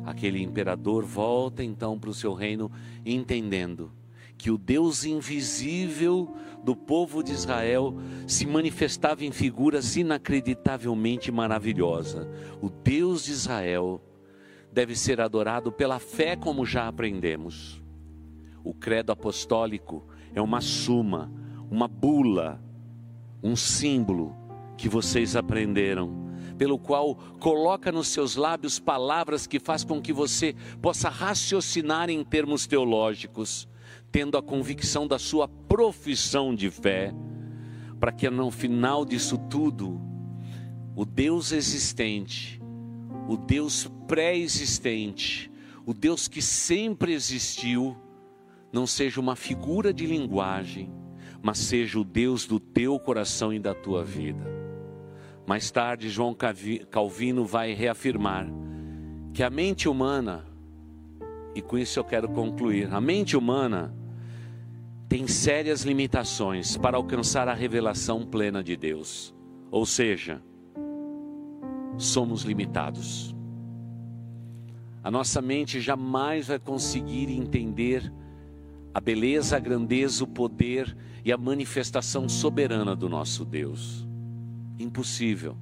Aquele 0.06 0.42
imperador 0.42 1.04
volta 1.04 1.62
então 1.62 1.98
para 1.98 2.08
o 2.08 2.14
seu 2.14 2.32
reino, 2.32 2.72
entendendo 3.04 3.92
que 4.38 4.50
o 4.50 4.56
Deus 4.56 5.04
invisível 5.04 6.34
do 6.64 6.74
povo 6.74 7.22
de 7.22 7.32
Israel 7.32 7.94
se 8.26 8.46
manifestava 8.46 9.22
em 9.22 9.30
figuras 9.30 9.96
inacreditavelmente 9.96 11.30
maravilhosas. 11.30 12.26
O 12.62 12.70
Deus 12.70 13.26
de 13.26 13.32
Israel 13.32 14.00
deve 14.74 14.96
ser 14.96 15.20
adorado 15.20 15.70
pela 15.70 16.00
fé, 16.00 16.34
como 16.34 16.66
já 16.66 16.88
aprendemos. 16.88 17.80
O 18.64 18.74
credo 18.74 19.12
apostólico 19.12 20.04
é 20.34 20.42
uma 20.42 20.60
suma, 20.60 21.32
uma 21.70 21.86
bula, 21.86 22.60
um 23.40 23.54
símbolo 23.54 24.36
que 24.76 24.88
vocês 24.88 25.36
aprenderam, 25.36 26.28
pelo 26.58 26.76
qual 26.76 27.14
coloca 27.38 27.92
nos 27.92 28.08
seus 28.08 28.34
lábios 28.34 28.80
palavras 28.80 29.46
que 29.46 29.60
faz 29.60 29.84
com 29.84 30.02
que 30.02 30.12
você 30.12 30.56
possa 30.82 31.08
raciocinar 31.08 32.10
em 32.10 32.24
termos 32.24 32.66
teológicos, 32.66 33.68
tendo 34.10 34.36
a 34.36 34.42
convicção 34.42 35.06
da 35.06 35.20
sua 35.20 35.46
profissão 35.46 36.52
de 36.52 36.68
fé, 36.68 37.14
para 38.00 38.10
que 38.10 38.28
no 38.28 38.50
final 38.50 39.04
disso 39.04 39.38
tudo, 39.48 40.00
o 40.96 41.04
Deus 41.04 41.52
existente, 41.52 42.60
o 43.28 43.36
Deus 43.36 43.88
pré-existente, 44.06 45.50
o 45.86 45.92
Deus 45.92 46.28
que 46.28 46.40
sempre 46.40 47.12
existiu, 47.12 47.96
não 48.72 48.86
seja 48.86 49.20
uma 49.20 49.36
figura 49.36 49.92
de 49.92 50.06
linguagem, 50.06 50.92
mas 51.42 51.58
seja 51.58 51.98
o 51.98 52.04
Deus 52.04 52.46
do 52.46 52.58
teu 52.58 52.98
coração 52.98 53.52
e 53.52 53.58
da 53.58 53.74
tua 53.74 54.02
vida. 54.02 54.44
Mais 55.46 55.70
tarde, 55.70 56.08
João 56.08 56.34
Calvino 56.90 57.44
vai 57.44 57.74
reafirmar 57.74 58.48
que 59.32 59.42
a 59.42 59.50
mente 59.50 59.88
humana, 59.88 60.46
e 61.54 61.60
com 61.60 61.76
isso 61.76 61.98
eu 61.98 62.04
quero 62.04 62.28
concluir, 62.28 62.92
a 62.92 63.00
mente 63.00 63.36
humana 63.36 63.94
tem 65.08 65.28
sérias 65.28 65.82
limitações 65.82 66.76
para 66.76 66.96
alcançar 66.96 67.46
a 67.46 67.54
revelação 67.54 68.24
plena 68.24 68.64
de 68.64 68.76
Deus. 68.76 69.34
Ou 69.70 69.84
seja, 69.84 70.42
somos 71.98 72.42
limitados. 72.42 73.33
A 75.04 75.10
nossa 75.10 75.42
mente 75.42 75.82
jamais 75.82 76.48
vai 76.48 76.58
conseguir 76.58 77.30
entender 77.30 78.10
a 78.94 78.98
beleza, 78.98 79.54
a 79.54 79.60
grandeza, 79.60 80.24
o 80.24 80.26
poder 80.26 80.96
e 81.22 81.30
a 81.30 81.36
manifestação 81.36 82.26
soberana 82.26 82.96
do 82.96 83.06
nosso 83.06 83.44
Deus. 83.44 84.08
Impossível. 84.78 85.58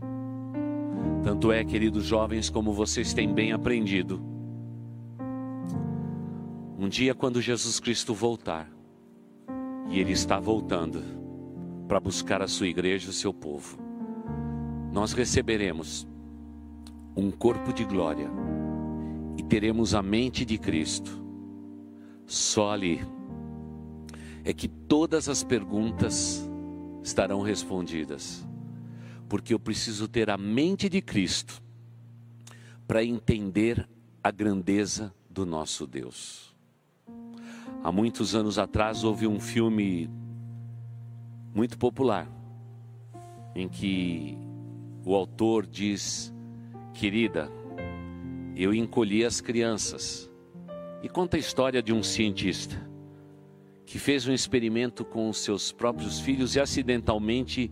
Tanto 1.25 1.51
é, 1.51 1.65
queridos 1.65 2.05
jovens, 2.05 2.49
como 2.49 2.73
vocês 2.73 3.13
têm 3.13 3.35
bem 3.35 3.53
aprendido. 3.53 4.23
Um 6.79 6.89
dia, 6.89 7.13
quando 7.13 7.43
Jesus 7.43 7.81
Cristo 7.81 8.15
voltar, 8.15 8.71
e 9.89 9.99
Ele 9.99 10.13
está 10.13 10.39
voltando 10.39 11.03
para 11.89 11.99
buscar 11.99 12.43
a 12.43 12.49
sua 12.49 12.69
igreja 12.69 13.11
o 13.11 13.13
seu 13.13 13.35
povo, 13.35 13.77
nós 14.93 15.13
receberemos 15.13 16.07
um 17.17 17.31
corpo 17.31 17.73
de 17.73 17.85
glória 17.85 18.31
e 19.37 19.43
teremos 19.43 19.95
a 19.95 20.03
mente 20.03 20.45
de 20.45 20.59
Cristo. 20.59 21.23
Só 22.27 22.73
ali 22.73 23.01
é 24.45 24.53
que 24.53 24.69
todas 24.69 25.29
as 25.29 25.45
perguntas 25.45 26.49
estarão 27.03 27.43
respondidas, 27.43 28.47
porque 29.29 29.55
eu 29.55 29.59
preciso 29.59 30.09
ter 30.09 30.31
a 30.31 30.37
mente 30.37 30.89
de 30.89 31.01
Cristo 31.01 31.63
para 32.87 33.05
entender 33.05 33.89
a 34.23 34.31
grandeza 34.31 35.15
do 35.29 35.47
nosso 35.47 35.87
Deus. 35.87 36.55
Há 37.83 37.91
muitos 37.91 38.35
anos 38.35 38.59
atrás 38.59 39.03
houve 39.03 39.27
um 39.27 39.41
filme 39.41 40.09
muito 41.55 41.77
popular 41.77 42.29
em 43.55 43.69
que 43.69 44.37
o 45.05 45.15
autor 45.15 45.67
diz: 45.67 46.33
Querida, 46.95 47.51
eu 48.63 48.75
encolhi 48.75 49.25
as 49.25 49.41
crianças. 49.41 50.31
E 51.03 51.09
conta 51.09 51.37
a 51.37 51.41
história 51.41 51.83
de 51.83 51.93
um 51.93 52.03
cientista 52.03 52.81
que 53.85 53.99
fez 53.99 54.27
um 54.27 54.33
experimento 54.33 55.05
com 55.05 55.29
os 55.29 55.39
seus 55.39 55.73
próprios 55.73 56.21
filhos 56.21 56.55
e 56.55 56.61
acidentalmente 56.61 57.71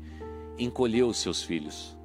encolheu 0.58 1.06
os 1.06 1.18
seus 1.18 1.42
filhos. 1.42 1.96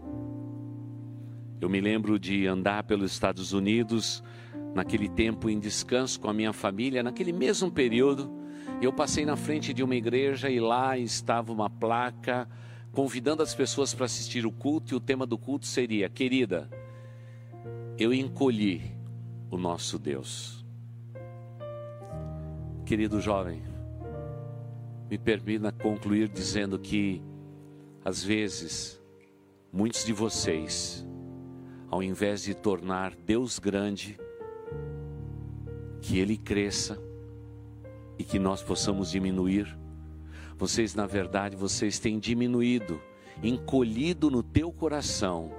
Eu 1.59 1.69
me 1.69 1.81
lembro 1.81 2.19
de 2.19 2.47
andar 2.47 2.83
pelos 2.83 3.11
Estados 3.11 3.51
Unidos, 3.51 4.23
naquele 4.73 5.09
tempo 5.09 5.49
em 5.49 5.59
descanso 5.59 6.19
com 6.19 6.29
a 6.29 6.33
minha 6.33 6.53
família, 6.53 7.01
naquele 7.01 7.33
mesmo 7.33 7.71
período, 7.71 8.31
eu 8.81 8.93
passei 8.93 9.25
na 9.25 9.35
frente 9.35 9.73
de 9.73 9.83
uma 9.83 9.95
igreja 9.95 10.49
e 10.49 10.59
lá 10.59 10.97
estava 10.97 11.51
uma 11.51 11.69
placa 11.69 12.47
convidando 12.91 13.41
as 13.41 13.53
pessoas 13.53 13.93
para 13.93 14.05
assistir 14.05 14.45
o 14.45 14.51
culto, 14.51 14.93
e 14.93 14.97
o 14.97 14.99
tema 14.99 15.25
do 15.25 15.37
culto 15.37 15.65
seria: 15.65 16.09
Querida, 16.09 16.69
eu 17.97 18.13
encolhi 18.13 18.81
o 19.49 19.57
nosso 19.57 19.97
Deus. 19.97 20.65
Querido 22.85 23.21
jovem, 23.21 23.63
me 25.09 25.17
permita 25.17 25.71
concluir 25.71 26.27
dizendo 26.27 26.77
que, 26.77 27.23
às 28.03 28.21
vezes, 28.21 29.01
muitos 29.71 30.03
de 30.03 30.11
vocês, 30.11 31.07
ao 31.89 32.03
invés 32.03 32.43
de 32.43 32.53
tornar 32.53 33.15
Deus 33.15 33.59
grande, 33.59 34.19
que 36.01 36.19
Ele 36.19 36.37
cresça 36.37 37.01
e 38.19 38.23
que 38.25 38.37
nós 38.37 38.61
possamos 38.61 39.09
diminuir, 39.09 39.73
vocês, 40.57 40.93
na 40.95 41.07
verdade, 41.07 41.55
vocês 41.55 41.97
têm 41.97 42.19
diminuído, 42.19 43.01
encolhido 43.41 44.29
no 44.29 44.43
teu 44.43 44.71
coração 44.71 45.51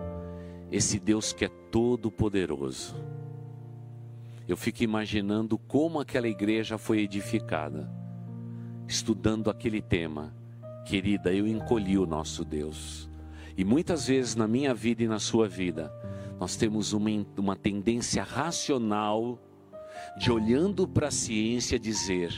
esse 0.71 0.99
Deus 0.99 1.33
que 1.33 1.45
é 1.45 1.49
todo 1.71 2.11
poderoso. 2.11 2.95
Eu 4.49 4.57
fico 4.57 4.83
imaginando 4.83 5.59
como 5.59 6.01
aquela 6.01 6.29
igreja 6.29 6.79
foi 6.79 7.01
edificada, 7.01 7.91
estudando 8.87 9.51
aquele 9.51 9.83
tema. 9.83 10.35
Querida, 10.85 11.33
eu 11.33 11.49
encolhi 11.49 11.99
o 11.99 12.07
nosso 12.07 12.45
Deus. 12.45 13.11
E 13.57 13.65
muitas 13.65 14.07
vezes 14.07 14.37
na 14.37 14.47
minha 14.47 14.73
vida 14.73 15.03
e 15.03 15.09
na 15.09 15.19
sua 15.19 15.49
vida, 15.49 15.93
nós 16.39 16.55
temos 16.57 16.93
uma, 16.93 17.11
uma 17.37 17.57
tendência 17.57 18.23
racional 18.23 19.41
de 20.17 20.31
olhando 20.31 20.87
para 20.87 21.09
a 21.09 21.11
ciência 21.11 21.79
dizer: 21.79 22.33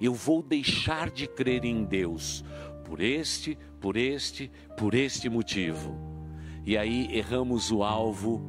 eu 0.00 0.14
vou 0.14 0.42
deixar 0.42 1.10
de 1.10 1.26
crer 1.26 1.64
em 1.64 1.84
Deus 1.84 2.44
por 2.84 3.00
este, 3.00 3.58
por 3.80 3.96
este, 3.96 4.50
por 4.76 4.94
este 4.94 5.28
motivo. 5.28 6.15
E 6.66 6.76
aí 6.76 7.08
erramos 7.16 7.70
o 7.70 7.84
alvo 7.84 8.42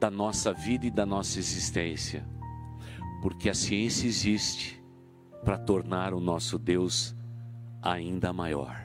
da 0.00 0.10
nossa 0.10 0.50
vida 0.54 0.86
e 0.86 0.90
da 0.90 1.04
nossa 1.04 1.38
existência. 1.38 2.26
Porque 3.20 3.50
a 3.50 3.54
ciência 3.54 4.06
existe 4.06 4.82
para 5.44 5.58
tornar 5.58 6.14
o 6.14 6.20
nosso 6.20 6.58
Deus 6.58 7.14
ainda 7.82 8.32
maior. 8.32 8.82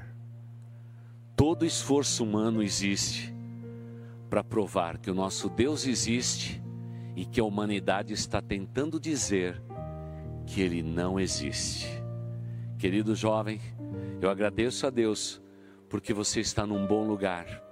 Todo 1.37 1.65
esforço 1.65 2.25
humano 2.25 2.61
existe 2.61 3.33
para 4.29 4.43
provar 4.43 4.97
que 4.97 5.09
o 5.09 5.15
nosso 5.15 5.49
Deus 5.49 5.87
existe 5.87 6.61
e 7.15 7.25
que 7.25 7.39
a 7.39 7.45
humanidade 7.45 8.13
está 8.13 8.41
tentando 8.41 8.99
dizer 8.99 9.61
que 10.45 10.59
ele 10.59 10.83
não 10.83 11.17
existe. 11.17 11.87
Querido 12.77 13.15
jovem, 13.15 13.61
eu 14.21 14.29
agradeço 14.29 14.85
a 14.85 14.89
Deus 14.89 15.41
porque 15.89 16.13
você 16.13 16.41
está 16.41 16.65
num 16.65 16.85
bom 16.85 17.07
lugar, 17.07 17.70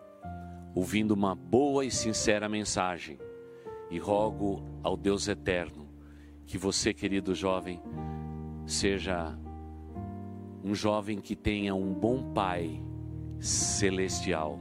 ouvindo 0.74 1.12
uma 1.12 1.36
boa 1.36 1.86
e 1.86 1.92
sincera 1.92 2.48
mensagem, 2.48 3.20
e 3.90 3.98
rogo 3.98 4.64
ao 4.84 4.96
Deus 4.96 5.28
eterno 5.28 5.90
que 6.46 6.58
você, 6.58 6.94
querido 6.94 7.34
jovem, 7.36 7.82
seja 8.66 9.38
um 10.64 10.74
jovem 10.76 11.20
que 11.20 11.36
tenha 11.36 11.74
um 11.76 11.94
bom 11.94 12.34
pai 12.34 12.82
celestial, 13.40 14.60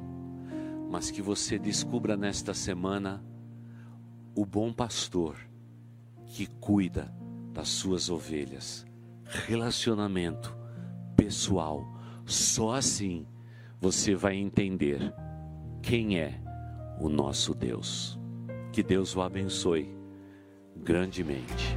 mas 0.90 1.10
que 1.10 1.20
você 1.20 1.58
descubra 1.58 2.16
nesta 2.16 2.54
semana 2.54 3.24
o 4.34 4.46
bom 4.46 4.72
pastor 4.72 5.36
que 6.26 6.46
cuida 6.46 7.12
das 7.52 7.68
suas 7.68 8.08
ovelhas. 8.08 8.86
Relacionamento 9.24 10.56
pessoal. 11.16 11.86
Só 12.24 12.74
assim 12.74 13.26
você 13.80 14.14
vai 14.14 14.36
entender 14.36 15.12
quem 15.82 16.18
é 16.18 16.34
o 17.00 17.08
nosso 17.08 17.54
Deus. 17.54 18.18
Que 18.72 18.82
Deus 18.82 19.14
o 19.16 19.22
abençoe 19.22 19.94
grandemente. 20.76 21.76